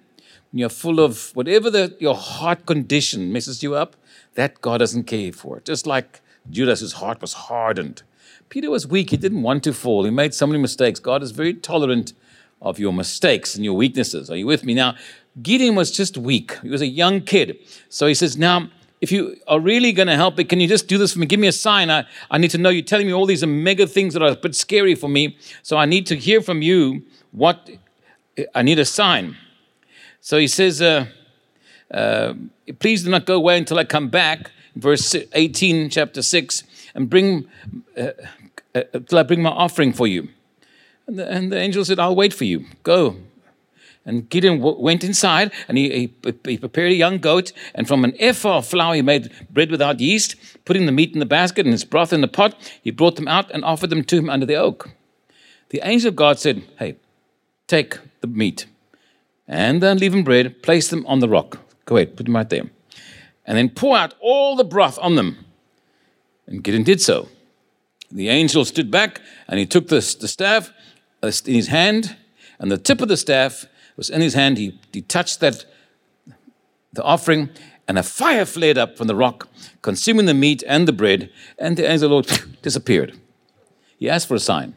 when 0.52 0.60
you're 0.60 0.70
full 0.70 1.00
of 1.00 1.36
whatever 1.36 1.70
the, 1.70 1.96
your 2.00 2.16
heart 2.16 2.66
condition 2.66 3.32
messes 3.32 3.64
you 3.64 3.76
up, 3.76 3.96
that 4.36 4.62
God 4.62 4.78
doesn't 4.80 5.04
care 5.04 5.32
for. 5.32 5.60
Just 5.62 5.86
like 5.86 6.22
Judas's 6.50 6.94
heart 6.94 7.22
was 7.22 7.34
hardened. 7.34 8.04
Peter 8.50 8.70
was 8.70 8.88
weak. 8.88 9.10
He 9.10 9.18
didn't 9.18 9.42
want 9.42 9.64
to 9.64 9.74
fall. 9.74 10.04
He 10.04 10.12
made 10.12 10.34
so 10.34 10.46
many 10.46 10.60
mistakes. 10.60 11.00
God 11.00 11.24
is 11.24 11.32
very 11.32 11.54
tolerant 11.54 12.14
of 12.64 12.80
your 12.80 12.94
mistakes 12.94 13.56
and 13.56 13.64
your 13.64 13.76
weaknesses. 13.76 14.32
Are 14.32 14.36
you 14.36 14.48
with 14.48 14.64
me? 14.64 14.74
Now, 14.74 14.96
Gideon 15.42 15.76
was 15.76 15.92
just 15.92 16.18
weak. 16.18 16.58
He 16.62 16.70
was 16.70 16.82
a 16.82 16.88
young 16.88 17.22
kid. 17.22 17.58
So 17.90 18.08
he 18.08 18.14
says, 18.14 18.38
Now, 18.38 18.70
if 19.02 19.12
you 19.12 19.36
are 19.48 19.60
really 19.60 19.92
going 19.92 20.08
to 20.08 20.16
help 20.16 20.38
me, 20.38 20.46
can 20.46 20.62
you 20.62 20.68
just 20.68 20.88
do 20.88 20.98
this 20.98 21.14
for 21.14 21.20
me? 21.20 21.26
Give 21.26 21.40
me 21.40 21.48
a 21.48 21.52
sign. 21.52 21.92
I, 21.92 22.06
I 22.32 22.38
need 22.38 22.52
to 22.52 22.58
know. 22.58 22.70
You're 22.70 22.84
telling 22.84 23.06
me 23.06 23.14
all 23.14 23.26
these 23.26 23.46
mega 23.46 23.86
things 23.86 24.14
that 24.14 24.24
are 24.24 24.30
a 24.30 24.36
bit 24.36 24.56
scary 24.56 24.96
for 24.96 25.10
me. 25.10 25.38
So 25.62 25.78
I 25.78 25.86
need 25.86 26.08
to 26.08 26.16
hear 26.16 26.42
from 26.42 26.62
you 26.62 27.04
what 27.32 27.70
I 28.56 28.62
need 28.62 28.80
a 28.80 28.86
sign. 28.86 29.36
So 30.22 30.38
he 30.38 30.48
says, 30.48 30.82
uh, 30.82 31.08
uh, 31.92 32.34
Please 32.80 33.04
do 33.04 33.10
not 33.10 33.26
go 33.26 33.36
away 33.36 33.58
until 33.58 33.78
I 33.78 33.84
come 33.84 34.08
back, 34.08 34.52
verse 34.76 35.14
18, 35.34 35.90
chapter 35.90 36.22
6, 36.22 36.64
and 36.96 37.10
bring, 37.10 37.50
uh, 37.98 38.12
uh, 38.74 38.84
till 39.06 39.20
I 39.20 39.24
bring 39.24 39.42
my 39.42 39.50
offering 39.50 39.92
for 39.92 40.08
you. 40.08 40.30
And 41.08 41.20
the, 41.20 41.30
and 41.30 41.52
the, 41.52 41.60
angel 41.60 41.84
said, 41.84 42.00
I'll 42.00 42.16
wait 42.16 42.34
for 42.34 42.46
you. 42.46 42.66
Go. 42.84 43.18
And 44.06 44.30
Gideon 44.30 44.60
w- 44.60 44.80
went 44.80 45.04
inside 45.04 45.52
and 45.68 45.78
he, 45.78 45.90
he, 45.90 46.34
he, 46.46 46.58
prepared 46.58 46.92
a 46.92 46.96
young 46.96 47.20
goat. 47.20 47.52
And 47.76 47.88
from 47.88 48.04
an 48.04 48.14
ephah 48.20 48.58
of 48.58 48.68
flour, 48.68 48.96
he 48.96 49.02
made 49.02 49.32
bread 49.50 49.72
without 49.72 50.00
yeast, 50.00 50.36
putting 50.66 50.86
the 50.86 50.92
meat 50.92 51.14
in 51.14 51.20
the 51.20 51.26
basket 51.26 51.66
and 51.66 51.74
his 51.74 51.86
broth 51.86 52.14
in 52.14 52.22
the 52.22 52.28
pot. 52.28 52.56
He 52.82 52.92
brought 52.92 53.16
them 53.16 53.28
out 53.28 53.52
and 53.52 53.64
offered 53.64 53.90
them 53.90 54.04
to 54.06 54.18
him 54.18 54.30
under 54.30 54.46
the 54.46 54.56
oak. 54.56 54.90
The 55.70 55.82
angel 55.84 56.10
of 56.10 56.16
God 56.16 56.40
said, 56.40 56.64
Hey, 56.78 56.98
take 57.68 57.98
the 58.22 58.28
meat 58.28 58.66
and 59.48 59.82
the 59.82 59.92
unleavened 59.92 60.26
bread, 60.26 60.64
place 60.64 60.90
them 60.90 61.06
on 61.06 61.20
the 61.20 61.30
rock. 61.30 61.60
Go 61.86 61.98
ahead, 61.98 62.16
put 62.16 62.26
them 62.26 62.36
right 62.36 62.50
there. 62.50 62.70
And 63.46 63.58
then 63.58 63.70
pour 63.70 63.98
out 63.98 64.14
all 64.22 64.56
the 64.56 64.64
broth 64.64 64.98
on 65.02 65.16
them. 65.16 65.46
And 66.48 66.64
Gideon 66.64 66.84
did 66.84 67.02
so. 67.02 67.28
The 68.12 68.30
angel 68.30 68.64
stood 68.66 68.90
back 68.92 69.22
and 69.48 69.60
he 69.60 69.66
took 69.66 69.88
the, 69.88 69.96
the 69.96 70.28
staff 70.28 70.72
in 71.24 71.54
his 71.54 71.68
hand, 71.68 72.16
and 72.60 72.72
the 72.72 72.78
tip 72.78 73.02
of 73.02 73.08
the 73.08 73.18
staff 73.18 73.66
was 73.96 74.10
in 74.10 74.22
his 74.22 74.34
hand. 74.34 74.58
He, 74.58 74.80
he 74.92 75.02
touched 75.02 75.40
that, 75.40 75.66
the 76.92 77.04
offering, 77.04 77.50
and 77.88 77.98
a 77.98 78.04
fire 78.04 78.46
flared 78.46 78.78
up 78.78 78.98
from 78.98 79.08
the 79.08 79.16
rock, 79.16 79.48
consuming 79.82 80.26
the 80.26 80.34
meat 80.34 80.64
and 80.68 80.88
the 80.88 80.94
bread, 80.94 81.30
and 81.58 81.78
the 81.78 81.90
angel 81.90 82.18
of 82.18 82.28
the 82.28 82.34
Lord 82.34 82.58
disappeared. 82.62 83.20
He 83.98 84.10
asked 84.10 84.28
for 84.28 84.36
a 84.36 84.40
sign. 84.40 84.76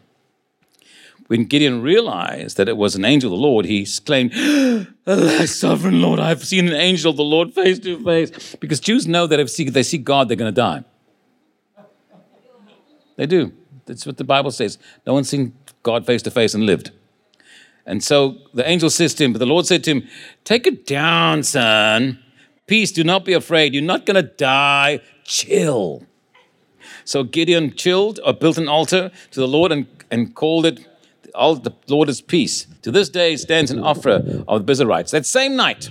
When 1.29 1.45
Gideon 1.45 1.83
realized 1.83 2.57
that 2.57 2.69
it 2.69 2.77
was 2.77 2.95
an 2.95 3.05
angel 3.05 3.33
of 3.33 3.39
the 3.39 3.43
Lord, 3.43 3.65
he 3.65 3.83
exclaimed, 3.83 4.33
Alas, 5.07 5.51
sovereign 5.51 6.01
Lord, 6.01 6.21
I've 6.21 6.45
seen 6.45 6.69
an 6.69 6.75
angel 6.75 7.11
of 7.11 7.17
the 7.17 7.25
Lord 7.25 7.53
face 7.53 7.81
to 7.81 8.03
face. 8.05 8.55
Because 8.61 8.79
Jews 8.79 9.09
know 9.09 9.27
that 9.27 9.41
if 9.41 9.57
they 9.57 9.83
see 9.83 9.99
God, 9.99 10.29
they're 10.29 10.37
going 10.37 10.55
to 10.55 10.61
die. 10.61 10.85
They 13.17 13.27
do. 13.27 13.53
That's 13.87 14.07
what 14.07 14.19
the 14.19 14.25
Bible 14.25 14.53
says. 14.53 14.79
No 15.07 15.15
one's 15.15 15.29
seen 15.29 15.55
God 15.87 16.05
face 16.05 16.23
to 16.23 16.31
face 16.33 16.53
and 16.53 16.67
lived. 16.67 16.91
And 17.87 18.03
so 18.03 18.39
the 18.53 18.69
angel 18.69 18.91
says 18.91 19.15
to 19.15 19.25
him, 19.25 19.33
but 19.33 19.39
the 19.39 19.47
Lord 19.47 19.67
said 19.67 19.85
to 19.85 19.93
him, 19.93 20.09
Take 20.43 20.67
it 20.67 20.85
down, 20.85 21.45
son. 21.45 22.19
Peace, 22.67 22.91
do 22.91 23.05
not 23.05 23.25
be 23.25 23.33
afraid. 23.33 23.73
You're 23.73 23.85
not 23.95 24.05
going 24.05 24.17
to 24.17 24.29
die. 24.37 25.01
Chill. 25.23 26.03
So 27.05 27.23
Gideon 27.23 27.73
chilled 27.75 28.19
or 28.27 28.33
built 28.33 28.59
an 28.59 28.69
altar 28.69 29.13
to 29.31 29.41
the 29.41 29.47
Lord 29.47 29.71
and, 29.71 29.87
and 30.11 30.35
called 30.35 30.67
it 30.67 30.87
the 31.37 31.75
Lord 31.89 32.09
is 32.09 32.23
peace. 32.23 32.67
To 32.83 32.91
this 32.91 33.11
day 33.11 33.37
stands 33.37 33.71
an 33.71 33.79
Ophrah 33.79 34.45
of 34.49 34.67
the 34.67 34.73
Abiezrites. 34.73 35.11
That 35.11 35.27
same 35.27 35.55
night, 35.55 35.91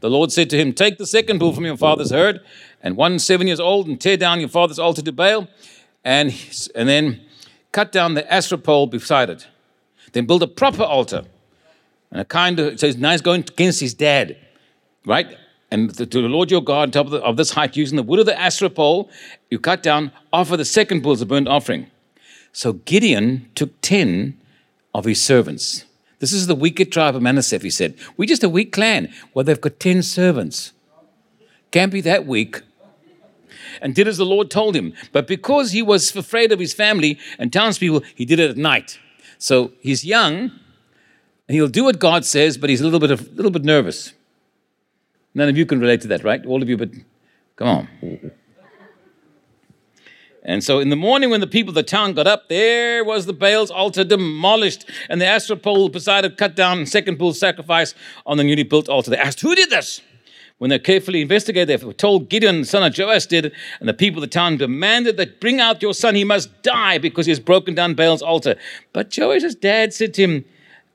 The 0.00 0.10
Lord 0.10 0.32
said 0.32 0.50
to 0.50 0.56
him, 0.56 0.72
Take 0.72 0.98
the 0.98 1.06
second 1.06 1.38
bull 1.38 1.52
from 1.52 1.64
your 1.64 1.76
father's 1.76 2.10
herd, 2.10 2.40
and 2.82 2.96
one 2.96 3.20
seven 3.20 3.46
years 3.46 3.60
old, 3.60 3.86
and 3.86 4.00
tear 4.00 4.16
down 4.16 4.40
your 4.40 4.48
father's 4.48 4.80
altar 4.80 5.02
to 5.02 5.12
Baal, 5.12 5.46
and, 6.02 6.34
and 6.74 6.88
then 6.88 7.20
cut 7.72 7.90
down 7.90 8.14
the 8.14 8.32
Asherah 8.32 8.58
pole 8.58 8.86
beside 8.86 9.30
it. 9.30 9.48
Then 10.12 10.26
build 10.26 10.42
a 10.42 10.46
proper 10.46 10.82
altar. 10.82 11.24
And 12.10 12.20
a 12.20 12.24
kind 12.24 12.60
of, 12.60 12.78
so 12.78 12.90
now 12.90 13.12
he's 13.12 13.22
going 13.22 13.40
against 13.40 13.80
his 13.80 13.94
dad, 13.94 14.36
right? 15.06 15.36
And 15.70 15.94
to 15.94 16.04
the 16.04 16.20
Lord 16.20 16.50
your 16.50 16.62
God, 16.62 16.82
on 16.82 16.90
top 16.90 17.06
of, 17.06 17.12
the, 17.12 17.18
of 17.22 17.38
this 17.38 17.52
height, 17.52 17.76
using 17.76 17.96
the 17.96 18.02
wood 18.02 18.20
of 18.20 18.26
the 18.26 18.38
Asherah 18.38 18.68
pole, 18.68 19.10
you 19.50 19.58
cut 19.58 19.82
down, 19.82 20.12
offer 20.30 20.56
the 20.56 20.66
second 20.66 21.02
bull 21.02 21.12
as 21.12 21.22
a 21.22 21.26
burnt 21.26 21.48
offering. 21.48 21.90
So 22.52 22.74
Gideon 22.74 23.50
took 23.54 23.80
10 23.80 24.38
of 24.94 25.06
his 25.06 25.22
servants. 25.22 25.86
This 26.18 26.32
is 26.32 26.46
the 26.46 26.54
wicked 26.54 26.92
tribe 26.92 27.16
of 27.16 27.22
Manasseh, 27.22 27.58
he 27.58 27.70
said. 27.70 27.96
We're 28.18 28.26
just 28.26 28.44
a 28.44 28.48
weak 28.48 28.72
clan. 28.72 29.12
Well, 29.32 29.44
they've 29.44 29.60
got 29.60 29.80
10 29.80 30.02
servants. 30.02 30.72
Can't 31.70 31.90
be 31.90 32.02
that 32.02 32.26
weak. 32.26 32.60
And 33.80 33.94
did 33.94 34.08
as 34.08 34.18
the 34.18 34.26
Lord 34.26 34.50
told 34.50 34.76
him. 34.76 34.92
But 35.12 35.26
because 35.26 35.72
he 35.72 35.82
was 35.82 36.14
afraid 36.14 36.52
of 36.52 36.58
his 36.58 36.74
family 36.74 37.18
and 37.38 37.52
townspeople, 37.52 38.02
he 38.14 38.24
did 38.24 38.38
it 38.38 38.50
at 38.50 38.56
night. 38.56 38.98
So 39.38 39.72
he's 39.80 40.04
young, 40.04 40.52
and 41.48 41.54
he'll 41.56 41.68
do 41.68 41.84
what 41.84 41.98
God 41.98 42.24
says, 42.24 42.56
but 42.56 42.70
he's 42.70 42.80
a 42.80 42.84
little 42.84 43.00
bit, 43.00 43.10
of, 43.10 43.34
little 43.34 43.50
bit 43.50 43.64
nervous. 43.64 44.12
None 45.34 45.48
of 45.48 45.56
you 45.56 45.66
can 45.66 45.80
relate 45.80 46.00
to 46.02 46.08
that, 46.08 46.22
right? 46.24 46.44
All 46.46 46.62
of 46.62 46.68
you, 46.68 46.76
but 46.76 46.90
come 47.56 47.68
on. 47.68 48.32
And 50.44 50.62
so 50.62 50.80
in 50.80 50.88
the 50.88 50.96
morning, 50.96 51.30
when 51.30 51.40
the 51.40 51.46
people 51.46 51.70
of 51.70 51.76
the 51.76 51.82
town 51.82 52.14
got 52.14 52.26
up, 52.26 52.48
there 52.48 53.04
was 53.04 53.26
the 53.26 53.32
Baal's 53.32 53.70
altar 53.70 54.02
demolished, 54.02 54.84
and 55.08 55.20
the 55.20 55.26
Asherah 55.26 55.56
pole 55.56 55.88
beside 55.88 56.24
it 56.24 56.36
cut 56.36 56.56
down, 56.56 56.84
second 56.86 57.16
bull 57.16 57.32
sacrifice 57.32 57.94
on 58.26 58.38
the 58.38 58.44
newly 58.44 58.64
built 58.64 58.88
altar. 58.88 59.10
They 59.10 59.16
asked, 59.16 59.40
Who 59.40 59.54
did 59.54 59.70
this? 59.70 60.00
When 60.62 60.68
they 60.68 60.78
carefully 60.78 61.22
investigated, 61.22 61.80
they 61.80 61.84
were 61.84 61.92
told 61.92 62.28
Gideon, 62.28 62.64
son 62.64 62.84
of 62.84 62.96
Joash, 62.96 63.26
did, 63.26 63.52
and 63.80 63.88
the 63.88 63.92
people 63.92 64.22
of 64.22 64.30
the 64.30 64.32
town 64.32 64.58
demanded 64.58 65.16
that 65.16 65.40
bring 65.40 65.58
out 65.58 65.82
your 65.82 65.92
son, 65.92 66.14
he 66.14 66.22
must 66.22 66.62
die 66.62 66.98
because 66.98 67.26
he 67.26 67.32
has 67.32 67.40
broken 67.40 67.74
down 67.74 67.94
Baal's 67.94 68.22
altar. 68.22 68.54
But 68.92 69.10
Joash's 69.10 69.56
dad 69.56 69.92
said 69.92 70.14
to 70.14 70.22
him, 70.22 70.44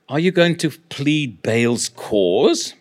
Are 0.08 0.18
you 0.18 0.30
going 0.30 0.56
to 0.56 0.70
plead 0.70 1.42
Baal's 1.42 1.90
cause? 1.90 2.72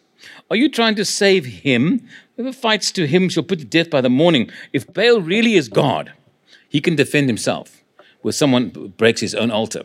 Are 0.49 0.55
you 0.55 0.69
trying 0.69 0.95
to 0.95 1.03
save 1.03 1.43
him? 1.43 2.07
Whoever 2.37 2.53
fights 2.53 2.93
to 2.93 3.05
him 3.05 3.27
shall 3.27 3.43
put 3.43 3.59
to 3.59 3.65
death 3.65 3.89
by 3.89 3.99
the 3.99 4.09
morning. 4.09 4.49
If 4.71 4.87
Baal 4.93 5.19
really 5.19 5.55
is 5.55 5.67
God, 5.67 6.13
he 6.69 6.79
can 6.79 6.95
defend 6.95 7.27
himself 7.27 7.83
where 8.21 8.31
someone 8.31 8.93
breaks 8.95 9.19
his 9.19 9.35
own 9.35 9.51
altar. 9.51 9.83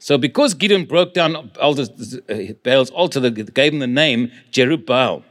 So, 0.00 0.18
because 0.18 0.54
Gideon 0.54 0.86
broke 0.86 1.14
down 1.14 1.52
altars, 1.60 2.18
uh, 2.28 2.54
Baal's 2.64 2.90
altar, 2.90 3.20
they 3.20 3.30
gave 3.30 3.72
him 3.72 3.78
the 3.78 3.86
name 3.86 4.32
Jerubbaal. 4.50 5.22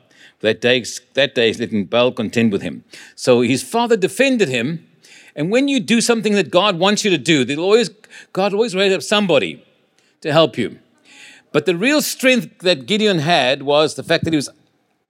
That 0.41 0.61
day, 0.61 0.83
that 1.13 1.33
day, 1.33 1.47
he's 1.47 1.59
letting 1.59 1.85
Baal 1.85 2.11
contend 2.11 2.51
with 2.51 2.61
him. 2.61 2.83
So, 3.15 3.41
his 3.41 3.63
father 3.63 3.97
defended 3.97 4.49
him. 4.49 4.87
And 5.35 5.51
when 5.51 5.67
you 5.67 5.79
do 5.79 6.01
something 6.01 6.33
that 6.33 6.49
God 6.49 6.79
wants 6.79 7.03
you 7.03 7.11
to 7.11 7.17
do, 7.17 7.45
always, 7.59 7.89
God 8.31 8.53
always 8.53 8.75
raise 8.75 8.93
up 8.93 9.01
somebody 9.01 9.65
to 10.21 10.31
help 10.31 10.57
you. 10.57 10.79
But 11.51 11.65
the 11.65 11.75
real 11.75 12.01
strength 12.01 12.59
that 12.59 12.85
Gideon 12.85 13.19
had 13.19 13.63
was 13.63 13.95
the 13.95 14.03
fact 14.03 14.23
that 14.25 14.33
he 14.33 14.37
was 14.37 14.49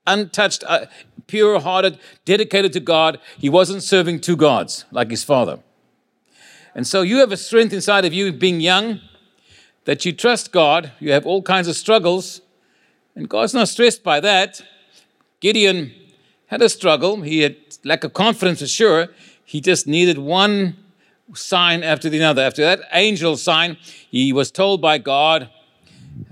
untouched, 0.08 0.64
uh, 0.68 0.86
pure 1.28 1.60
hearted, 1.60 2.00
dedicated 2.24 2.74
to 2.74 2.80
God. 2.80 3.20
He 3.38 3.50
wasn't 3.50 3.84
serving 3.84 4.22
two 4.22 4.36
gods 4.36 4.86
like 4.92 5.10
his 5.10 5.24
father. 5.24 5.60
And 6.76 6.86
so 6.86 7.02
you 7.02 7.18
have 7.18 7.32
a 7.32 7.38
strength 7.38 7.74
inside 7.74 8.06
of 8.06 8.14
you, 8.14 8.32
being 8.34 8.60
young, 8.60 9.00
that 9.86 10.06
you 10.06 10.12
trust 10.12 10.52
God. 10.52 10.92
You 11.00 11.12
have 11.14 11.26
all 11.26 11.42
kinds 11.42 11.68
of 11.68 11.76
struggles, 11.76 12.42
and 13.16 13.30
God's 13.30 13.54
not 13.54 13.70
stressed 13.70 14.04
by 14.04 14.20
that. 14.20 14.62
Gideon 15.46 15.94
had 16.48 16.64
a 16.64 16.70
struggle. 16.70 17.22
He 17.22 17.42
had 17.42 17.56
lack 17.84 18.04
of 18.04 18.14
confidence 18.14 18.62
for 18.62 18.68
sure. 18.68 19.10
He 19.44 19.62
just 19.62 19.86
needed 19.86 20.18
one 20.18 20.76
sign 21.36 21.84
after 21.84 22.10
the 22.10 22.24
other. 22.24 22.42
After 22.42 22.64
that 22.64 22.80
angel 22.92 23.38
sign, 23.38 23.78
he 24.10 24.34
was 24.34 24.50
told 24.50 24.82
by 24.82 24.98
God, 24.98 25.52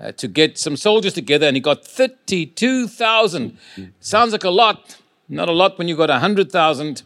uh, 0.01 0.13
to 0.13 0.27
get 0.27 0.57
some 0.57 0.75
soldiers 0.75 1.13
together, 1.13 1.45
and 1.45 1.55
he 1.55 1.61
got 1.61 1.85
32,000. 1.85 3.55
Sounds 3.99 4.31
like 4.31 4.43
a 4.45 4.49
lot. 4.49 4.97
Not 5.29 5.47
a 5.47 5.51
lot 5.51 5.77
when 5.77 5.87
you 5.87 5.95
got 5.95 6.09
100,000 6.09 7.03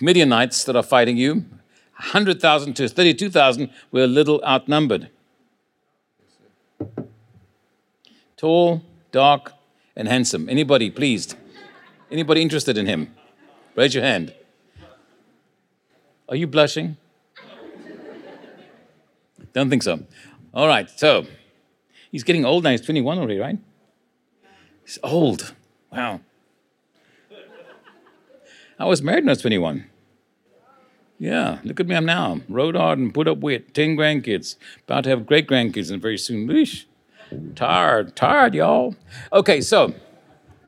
Midianites 0.00 0.64
that 0.64 0.74
are 0.74 0.82
fighting 0.82 1.16
you. 1.16 1.44
100,000 1.98 2.74
to 2.74 2.88
32,000 2.88 3.70
were 3.92 4.02
a 4.02 4.08
little 4.08 4.42
outnumbered. 4.44 5.10
Tall, 8.36 8.82
dark, 9.12 9.52
and 10.00 10.08
handsome. 10.08 10.48
Anybody 10.48 10.90
pleased? 10.90 11.36
Anybody 12.10 12.42
interested 12.42 12.76
in 12.76 12.86
him? 12.86 13.14
Raise 13.76 13.94
your 13.94 14.02
hand. 14.02 14.34
Are 16.28 16.36
you 16.36 16.46
blushing? 16.46 16.96
Don't 19.52 19.70
think 19.70 19.82
so. 19.82 20.00
All 20.54 20.66
right, 20.66 20.88
so 20.90 21.26
He's 22.10 22.24
getting 22.24 22.44
old 22.44 22.64
now. 22.64 22.70
He's 22.70 22.80
21 22.80 23.18
already, 23.18 23.38
right? 23.38 23.58
He's 24.84 24.98
old. 25.02 25.54
Wow. 25.92 26.20
I 28.78 28.84
was 28.86 29.02
married 29.02 29.24
when 29.24 29.28
I 29.28 29.32
was 29.32 29.42
21. 29.42 29.84
Yeah, 31.18 31.58
look 31.64 31.78
at 31.78 31.86
me, 31.86 31.94
I'm 31.94 32.06
now. 32.06 32.40
Rode 32.48 32.74
hard 32.74 32.98
and 32.98 33.12
put 33.12 33.28
up 33.28 33.38
with 33.38 33.72
10 33.74 33.96
grandkids. 33.96 34.56
About 34.84 35.04
to 35.04 35.10
have 35.10 35.26
great 35.26 35.46
grandkids 35.46 35.92
and 35.92 36.00
very 36.00 36.16
soon. 36.16 36.48
Eesh. 36.48 36.86
Tired, 37.54 38.16
tired, 38.16 38.54
y'all. 38.54 38.94
Okay, 39.32 39.60
so 39.60 39.94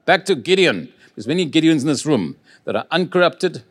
back 0.05 0.25
to 0.27 0.35
Gideon. 0.35 0.93
There's 1.15 1.27
many 1.27 1.51
Gideons 1.51 1.83
in 1.83 1.87
this 1.87 2.07
room 2.07 2.37
that 2.65 2.77
are 2.77 2.87
uncorrupted, 2.91 3.63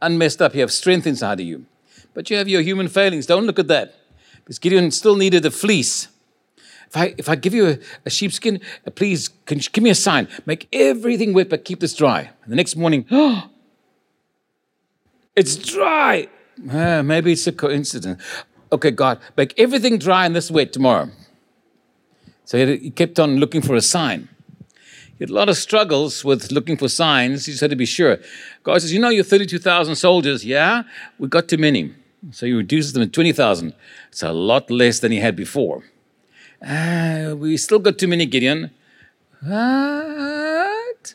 unmessed 0.00 0.40
up. 0.40 0.54
You 0.54 0.60
have 0.62 0.72
strength 0.72 1.06
inside 1.06 1.40
of 1.40 1.46
you. 1.46 1.66
But 2.14 2.30
you 2.30 2.36
have 2.36 2.48
your 2.48 2.62
human 2.62 2.88
failings. 2.88 3.26
Don't 3.26 3.44
look 3.44 3.58
at 3.58 3.68
that. 3.68 3.94
Because 4.36 4.58
Gideon 4.58 4.90
still 4.90 5.16
needed 5.16 5.44
a 5.44 5.50
fleece 5.50 6.08
if 6.88 6.96
I, 6.96 7.14
if 7.18 7.28
I 7.28 7.36
give 7.36 7.52
you 7.52 7.68
a, 7.68 7.78
a 8.06 8.10
sheepskin, 8.10 8.60
uh, 8.86 8.90
please 8.90 9.28
can 9.44 9.58
give 9.58 9.84
me 9.84 9.90
a 9.90 9.94
sign. 9.94 10.26
Make 10.46 10.68
everything 10.72 11.34
wet, 11.34 11.50
but 11.50 11.64
keep 11.64 11.80
this 11.80 11.94
dry. 11.94 12.30
And 12.42 12.52
the 12.52 12.56
next 12.56 12.76
morning, 12.76 13.04
oh, 13.10 13.50
it's 15.36 15.56
dry. 15.56 16.28
Uh, 16.70 17.02
maybe 17.02 17.32
it's 17.32 17.46
a 17.46 17.52
coincidence. 17.52 18.22
Okay, 18.72 18.90
God, 18.90 19.20
make 19.36 19.54
everything 19.58 19.98
dry 19.98 20.24
and 20.26 20.34
this 20.34 20.50
wet 20.50 20.72
tomorrow. 20.72 21.10
So 22.48 22.56
he 22.56 22.88
kept 22.88 23.20
on 23.20 23.36
looking 23.36 23.60
for 23.60 23.74
a 23.74 23.82
sign. 23.82 24.26
He 24.86 25.24
had 25.24 25.28
a 25.28 25.34
lot 25.34 25.50
of 25.50 25.58
struggles 25.58 26.24
with 26.24 26.50
looking 26.50 26.78
for 26.78 26.88
signs. 26.88 27.44
He 27.44 27.52
just 27.52 27.60
had 27.60 27.68
to 27.68 27.76
be 27.76 27.84
sure. 27.84 28.16
God 28.62 28.80
says, 28.80 28.90
You 28.90 29.00
know, 29.00 29.10
you're 29.10 29.22
32,000 29.22 29.96
soldiers. 29.96 30.46
Yeah, 30.46 30.84
we 31.18 31.28
got 31.28 31.46
too 31.46 31.58
many. 31.58 31.92
So 32.30 32.46
he 32.46 32.54
reduces 32.54 32.94
them 32.94 33.02
to 33.02 33.10
20,000. 33.10 33.74
It's 34.08 34.22
a 34.22 34.32
lot 34.32 34.70
less 34.70 35.00
than 35.00 35.12
he 35.12 35.18
had 35.18 35.36
before. 35.36 35.84
Uh, 36.66 37.34
we 37.36 37.58
still 37.58 37.80
got 37.80 37.98
too 37.98 38.08
many 38.08 38.24
Gideon. 38.24 38.70
What? 39.42 41.14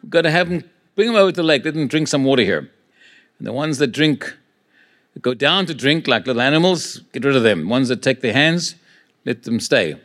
We've 0.00 0.10
got 0.10 0.22
to 0.22 0.30
have 0.30 0.48
them, 0.48 0.62
bring 0.94 1.08
them 1.08 1.16
over 1.16 1.32
to 1.32 1.36
the 1.36 1.42
lake, 1.42 1.64
let 1.64 1.74
them 1.74 1.88
drink 1.88 2.06
some 2.06 2.22
water 2.22 2.42
here. 2.42 2.70
And 3.38 3.48
the 3.48 3.52
ones 3.52 3.78
that 3.78 3.88
drink, 3.88 4.32
go 5.20 5.34
down 5.34 5.66
to 5.66 5.74
drink 5.74 6.06
like 6.06 6.28
little 6.28 6.40
animals, 6.40 6.98
get 7.12 7.24
rid 7.24 7.34
of 7.34 7.42
them. 7.42 7.68
Ones 7.68 7.88
that 7.88 8.00
take 8.00 8.20
their 8.20 8.32
hands, 8.32 8.76
let 9.24 9.42
them 9.42 9.58
stay. 9.58 9.96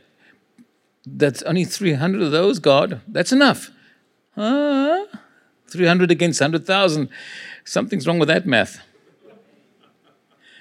That's 1.05 1.41
only 1.43 1.65
300 1.65 2.21
of 2.21 2.31
those, 2.31 2.59
God. 2.59 3.01
That's 3.07 3.31
enough. 3.31 3.71
Huh? 4.35 5.05
300 5.67 6.11
against 6.11 6.39
100,000. 6.39 7.09
Something's 7.65 8.07
wrong 8.07 8.19
with 8.19 8.29
that 8.29 8.45
math. 8.45 8.79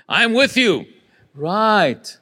I'm 0.09 0.33
with 0.33 0.57
you. 0.57 0.87
Right 1.35 2.17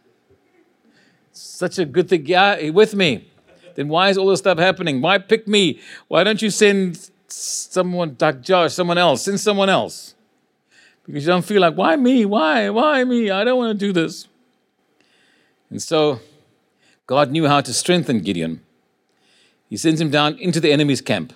such 1.40 1.78
a 1.78 1.84
good 1.84 2.08
thing. 2.08 2.26
Yeah, 2.26 2.70
with 2.70 2.94
me. 2.94 3.30
Then 3.74 3.88
why 3.88 4.08
is 4.10 4.18
all 4.18 4.28
this 4.28 4.40
stuff 4.40 4.58
happening? 4.58 5.00
Why 5.00 5.18
pick 5.18 5.46
me? 5.46 5.80
Why 6.08 6.24
don't 6.24 6.40
you 6.42 6.50
send 6.50 7.10
someone, 7.28 8.14
Dr. 8.16 8.40
Josh, 8.40 8.74
someone 8.74 8.98
else? 8.98 9.24
Send 9.24 9.40
someone 9.40 9.68
else. 9.68 10.14
Because 11.06 11.24
you 11.24 11.28
don't 11.28 11.44
feel 11.44 11.60
like, 11.60 11.74
why 11.74 11.96
me? 11.96 12.24
Why? 12.24 12.70
Why 12.70 13.04
me? 13.04 13.30
I 13.30 13.44
don't 13.44 13.58
want 13.58 13.78
to 13.78 13.86
do 13.86 13.92
this. 13.92 14.28
And 15.70 15.80
so 15.80 16.20
God 17.10 17.32
knew 17.32 17.48
how 17.48 17.60
to 17.60 17.72
strengthen 17.74 18.20
Gideon. 18.20 18.60
He 19.68 19.76
sends 19.76 20.00
him 20.00 20.10
down 20.10 20.38
into 20.38 20.60
the 20.60 20.70
enemy's 20.70 21.00
camp. 21.00 21.32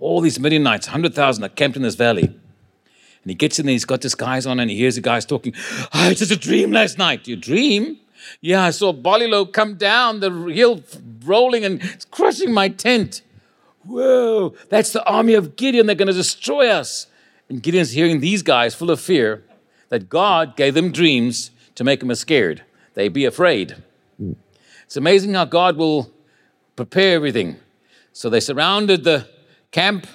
All 0.00 0.20
these 0.20 0.40
Midianites, 0.40 0.88
100,000, 0.88 1.44
are 1.44 1.48
camped 1.48 1.76
in 1.76 1.84
this 1.84 1.94
valley. 1.94 2.24
And 2.24 3.30
he 3.30 3.34
gets 3.34 3.60
in 3.60 3.66
there, 3.66 3.72
he's 3.72 3.84
got 3.84 4.00
disguise 4.00 4.46
on, 4.46 4.58
and 4.58 4.68
he 4.68 4.76
hears 4.76 4.96
the 4.96 5.00
guys 5.00 5.24
talking. 5.24 5.54
Ah, 5.92 6.08
oh, 6.08 6.10
it's 6.10 6.18
just 6.18 6.32
a 6.32 6.36
dream 6.36 6.72
last 6.72 6.98
night. 6.98 7.28
Your 7.28 7.36
dream? 7.36 8.00
Yeah, 8.40 8.64
I 8.64 8.70
saw 8.70 8.92
Bolilo 8.92 9.52
come 9.52 9.76
down 9.76 10.18
the 10.18 10.30
hill 10.52 10.82
rolling 11.24 11.64
and 11.64 11.80
crushing 12.10 12.52
my 12.52 12.68
tent. 12.68 13.22
Whoa, 13.84 14.56
that's 14.70 14.92
the 14.92 15.04
army 15.04 15.34
of 15.34 15.54
Gideon. 15.54 15.86
They're 15.86 15.94
going 15.94 16.08
to 16.08 16.14
destroy 16.14 16.68
us. 16.68 17.06
And 17.48 17.62
Gideon's 17.62 17.92
hearing 17.92 18.18
these 18.18 18.42
guys 18.42 18.74
full 18.74 18.90
of 18.90 19.00
fear 19.00 19.44
that 19.88 20.08
God 20.08 20.56
gave 20.56 20.74
them 20.74 20.90
dreams 20.90 21.52
to 21.76 21.84
make 21.84 22.00
them 22.00 22.12
scared. 22.16 22.64
They 22.94 23.06
be 23.06 23.24
afraid. 23.24 23.84
It's 24.86 24.96
amazing 24.96 25.34
how 25.34 25.44
God 25.44 25.76
will 25.76 26.10
prepare 26.76 27.16
everything. 27.16 27.56
So 28.12 28.30
they 28.30 28.40
surrounded 28.40 29.02
the 29.02 29.28
camp, 29.72 30.06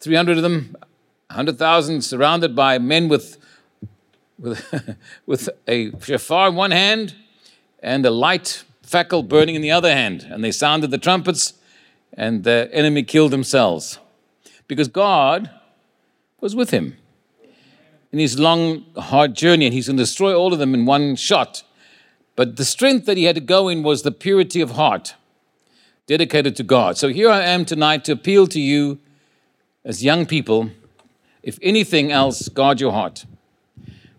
300 0.00 0.38
of 0.38 0.42
them, 0.42 0.74
100,000 1.28 2.02
surrounded 2.02 2.56
by 2.56 2.78
men 2.78 3.08
with, 3.08 3.36
with, 4.38 4.96
with 5.26 5.48
a 5.68 5.92
shofar 6.00 6.48
in 6.48 6.54
one 6.54 6.70
hand 6.70 7.14
and 7.80 8.06
a 8.06 8.10
light 8.10 8.64
fackel 8.82 9.26
burning 9.26 9.54
in 9.54 9.60
the 9.60 9.70
other 9.70 9.92
hand. 9.92 10.26
And 10.30 10.42
they 10.42 10.50
sounded 10.50 10.90
the 10.90 10.98
trumpets, 10.98 11.52
and 12.14 12.42
the 12.42 12.70
enemy 12.72 13.02
killed 13.02 13.32
themselves 13.32 13.98
because 14.66 14.88
God 14.88 15.50
was 16.40 16.56
with 16.56 16.70
him 16.70 16.96
in 18.12 18.18
his 18.18 18.38
long, 18.38 18.86
hard 18.96 19.34
journey, 19.34 19.66
and 19.66 19.74
he's 19.74 19.88
going 19.88 19.98
to 19.98 20.02
destroy 20.02 20.34
all 20.34 20.54
of 20.54 20.58
them 20.58 20.72
in 20.72 20.86
one 20.86 21.16
shot. 21.16 21.64
But 22.36 22.56
the 22.56 22.64
strength 22.64 23.06
that 23.06 23.16
he 23.16 23.24
had 23.24 23.34
to 23.34 23.40
go 23.40 23.68
in 23.68 23.82
was 23.82 24.02
the 24.02 24.12
purity 24.12 24.60
of 24.60 24.72
heart, 24.72 25.14
dedicated 26.06 26.54
to 26.56 26.62
God. 26.62 26.98
So 26.98 27.08
here 27.08 27.30
I 27.30 27.42
am 27.42 27.64
tonight 27.64 28.04
to 28.04 28.12
appeal 28.12 28.46
to 28.48 28.60
you 28.60 28.98
as 29.84 30.04
young 30.04 30.26
people. 30.26 30.70
If 31.42 31.58
anything 31.62 32.12
else, 32.12 32.48
guard 32.48 32.80
your 32.80 32.92
heart. 32.92 33.24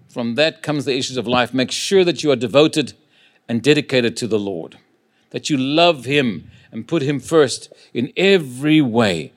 From 0.09 0.35
that 0.35 0.63
comes 0.63 0.85
the 0.85 0.95
issues 0.95 1.17
of 1.17 1.27
life. 1.27 1.53
Make 1.53 1.71
sure 1.71 2.03
that 2.03 2.23
you 2.23 2.31
are 2.31 2.35
devoted 2.35 2.93
and 3.47 3.61
dedicated 3.61 4.17
to 4.17 4.27
the 4.27 4.39
Lord, 4.39 4.77
that 5.29 5.49
you 5.49 5.57
love 5.57 6.05
Him 6.05 6.49
and 6.71 6.87
put 6.87 7.03
Him 7.03 7.19
first 7.19 7.71
in 7.93 8.11
every 8.17 8.81
way. 8.81 9.31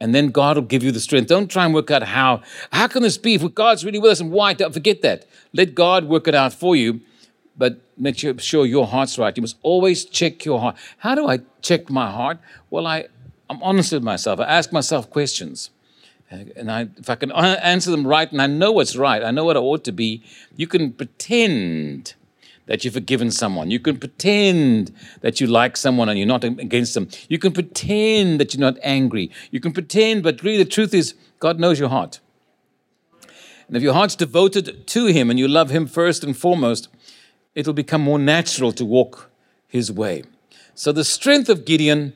And 0.00 0.14
then 0.14 0.28
God 0.28 0.56
will 0.56 0.64
give 0.64 0.82
you 0.82 0.90
the 0.90 1.00
strength. 1.00 1.28
Don't 1.28 1.50
try 1.50 1.64
and 1.64 1.74
work 1.74 1.90
out 1.90 2.02
how. 2.02 2.42
How 2.72 2.88
can 2.88 3.02
this 3.02 3.18
be 3.18 3.34
if 3.34 3.54
God's 3.54 3.84
really 3.84 4.00
with 4.00 4.10
us 4.10 4.20
and 4.20 4.32
why? 4.32 4.52
Don't 4.52 4.72
forget 4.72 5.02
that. 5.02 5.26
Let 5.52 5.74
God 5.74 6.06
work 6.06 6.26
it 6.26 6.34
out 6.34 6.52
for 6.52 6.74
you, 6.74 7.02
but 7.56 7.80
make 7.96 8.16
sure 8.18 8.66
your 8.66 8.86
heart's 8.86 9.18
right. 9.18 9.36
You 9.36 9.42
must 9.42 9.56
always 9.62 10.04
check 10.04 10.44
your 10.44 10.60
heart. 10.60 10.76
How 10.98 11.14
do 11.14 11.28
I 11.28 11.40
check 11.60 11.90
my 11.90 12.10
heart? 12.10 12.38
Well, 12.70 12.86
I, 12.86 13.06
I'm 13.50 13.62
honest 13.62 13.92
with 13.92 14.02
myself. 14.02 14.40
I 14.40 14.44
ask 14.44 14.72
myself 14.72 15.10
questions. 15.10 15.70
And 16.30 16.72
I, 16.72 16.88
if 16.96 17.10
I 17.10 17.14
can 17.16 17.30
answer 17.30 17.90
them 17.90 18.06
right 18.06 18.30
and 18.32 18.40
I 18.40 18.46
know 18.46 18.72
what's 18.72 18.96
right, 18.96 19.22
I 19.22 19.30
know 19.30 19.44
what 19.44 19.56
I 19.56 19.60
ought 19.60 19.84
to 19.84 19.92
be, 19.92 20.22
you 20.56 20.66
can 20.66 20.92
pretend 20.92 22.14
that 22.66 22.84
you've 22.84 22.94
forgiven 22.94 23.30
someone. 23.30 23.70
You 23.70 23.78
can 23.80 23.98
pretend 23.98 24.94
that 25.20 25.40
you 25.40 25.46
like 25.46 25.76
someone 25.76 26.08
and 26.08 26.18
you're 26.18 26.26
not 26.26 26.44
against 26.44 26.94
them. 26.94 27.08
You 27.28 27.38
can 27.38 27.52
pretend 27.52 28.40
that 28.40 28.54
you're 28.54 28.60
not 28.60 28.78
angry. 28.82 29.30
You 29.50 29.60
can 29.60 29.72
pretend, 29.72 30.22
but 30.22 30.42
really 30.42 30.56
the 30.58 30.70
truth 30.70 30.94
is, 30.94 31.14
God 31.38 31.60
knows 31.60 31.78
your 31.78 31.90
heart. 31.90 32.20
And 33.66 33.76
if 33.76 33.82
your 33.82 33.94
heart's 33.94 34.16
devoted 34.16 34.86
to 34.86 35.06
Him 35.06 35.28
and 35.28 35.38
you 35.38 35.48
love 35.48 35.70
Him 35.70 35.86
first 35.86 36.24
and 36.24 36.36
foremost, 36.36 36.88
it'll 37.54 37.72
become 37.72 38.02
more 38.02 38.18
natural 38.18 38.72
to 38.72 38.84
walk 38.84 39.30
His 39.68 39.90
way. 39.90 40.24
So 40.74 40.92
the 40.92 41.04
strength 41.04 41.48
of 41.48 41.64
Gideon 41.64 42.14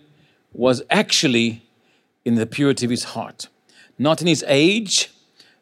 was 0.52 0.82
actually 0.90 1.62
in 2.24 2.34
the 2.34 2.46
purity 2.46 2.84
of 2.86 2.90
his 2.90 3.04
heart, 3.04 3.48
not 3.98 4.20
in 4.20 4.26
his 4.26 4.44
age, 4.48 5.10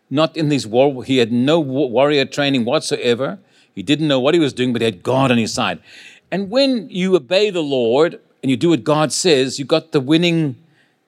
not 0.08 0.36
in 0.36 0.50
his 0.50 0.66
war. 0.66 1.04
He 1.04 1.18
had 1.18 1.32
no 1.32 1.60
warrior 1.60 2.24
training 2.24 2.64
whatsoever. 2.64 3.38
He 3.74 3.82
didn't 3.82 4.08
know 4.08 4.20
what 4.20 4.34
he 4.34 4.40
was 4.40 4.52
doing, 4.52 4.72
but 4.72 4.80
he 4.80 4.86
had 4.86 5.02
God 5.02 5.30
on 5.30 5.38
his 5.38 5.52
side. 5.52 5.80
And 6.30 6.50
when 6.50 6.88
you 6.88 7.16
obey 7.16 7.50
the 7.50 7.62
Lord 7.62 8.20
and 8.42 8.50
you 8.50 8.56
do 8.56 8.70
what 8.70 8.84
God 8.84 9.12
says, 9.12 9.58
you 9.58 9.64
got 9.64 9.92
the 9.92 10.00
winning, 10.00 10.56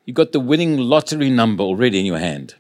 you 0.05 0.13
got 0.13 0.33
the 0.33 0.41
winning 0.41 0.77
lottery 0.77 1.31
number 1.31 1.63
already 1.63 2.01
in 2.01 2.07
your 2.07 2.19
hand. 2.19 2.55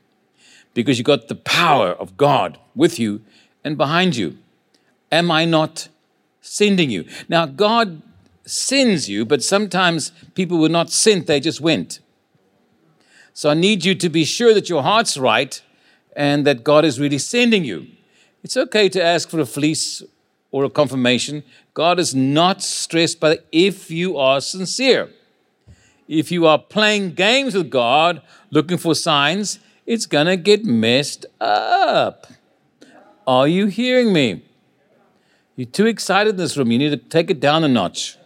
Because 0.73 0.99
you 0.99 1.05
got 1.05 1.29
the 1.29 1.35
power 1.35 1.91
of 1.91 2.17
God 2.17 2.59
with 2.75 2.99
you 2.99 3.23
and 3.65 3.77
behind 3.77 4.17
you. 4.17 4.39
Am 5.11 5.31
I 5.31 5.45
not 5.45 5.89
sending 6.47 6.91
you? 6.91 7.05
Now, 7.29 7.47
God 7.47 8.03
sends 8.45 9.09
you, 9.09 9.25
but 9.25 9.43
sometimes 9.43 10.13
people 10.35 10.59
were 10.59 10.69
not 10.69 10.91
sent, 10.91 11.27
they 11.27 11.41
just 11.41 11.61
went. 11.61 12.01
So 13.33 13.51
I 13.51 13.55
need 13.55 13.85
you 13.85 13.95
to 13.97 14.09
be 14.09 14.25
sure 14.25 14.55
that 14.55 14.69
your 14.69 14.83
heart's 14.83 15.19
right 15.19 15.61
and 16.15 16.47
that 16.47 16.65
God 16.65 16.85
is 16.85 16.99
really 16.99 17.19
sending 17.19 17.65
you. 17.65 17.87
It's 18.43 18.57
okay 18.57 18.89
to 18.89 19.03
ask 19.03 19.29
for 19.29 19.41
a 19.41 19.47
fleece 19.47 20.03
or 20.51 20.65
a 20.65 20.71
confirmation. 20.71 21.43
God 21.75 21.99
is 21.99 22.15
not 22.15 22.63
stressed 22.63 23.21
by 23.21 23.41
if 23.53 23.91
you 23.91 24.17
are 24.17 24.41
sincere. 24.41 25.11
If 26.09 26.31
you 26.31 26.47
are 26.47 26.59
playing 26.59 27.15
games 27.15 27.55
with 27.55 27.69
God, 27.69 28.23
looking 28.51 28.79
for 28.79 28.95
signs, 28.95 29.59
it's 29.85 30.07
going 30.07 30.27
to 30.27 30.37
get 30.37 30.65
messed 30.65 31.27
up. 31.41 32.29
Are 33.27 33.49
you 33.49 33.67
hearing 33.67 34.13
me? 34.13 34.46
You're 35.57 35.67
too 35.67 35.87
excited 35.87 36.31
in 36.31 36.37
this 36.37 36.59
room. 36.59 36.71
You 36.71 36.79
need 36.79 36.91
to 36.91 36.99
take 36.99 37.31
it 37.31 37.41
down 37.41 37.65
a 37.65 37.69
notch. 37.69 38.19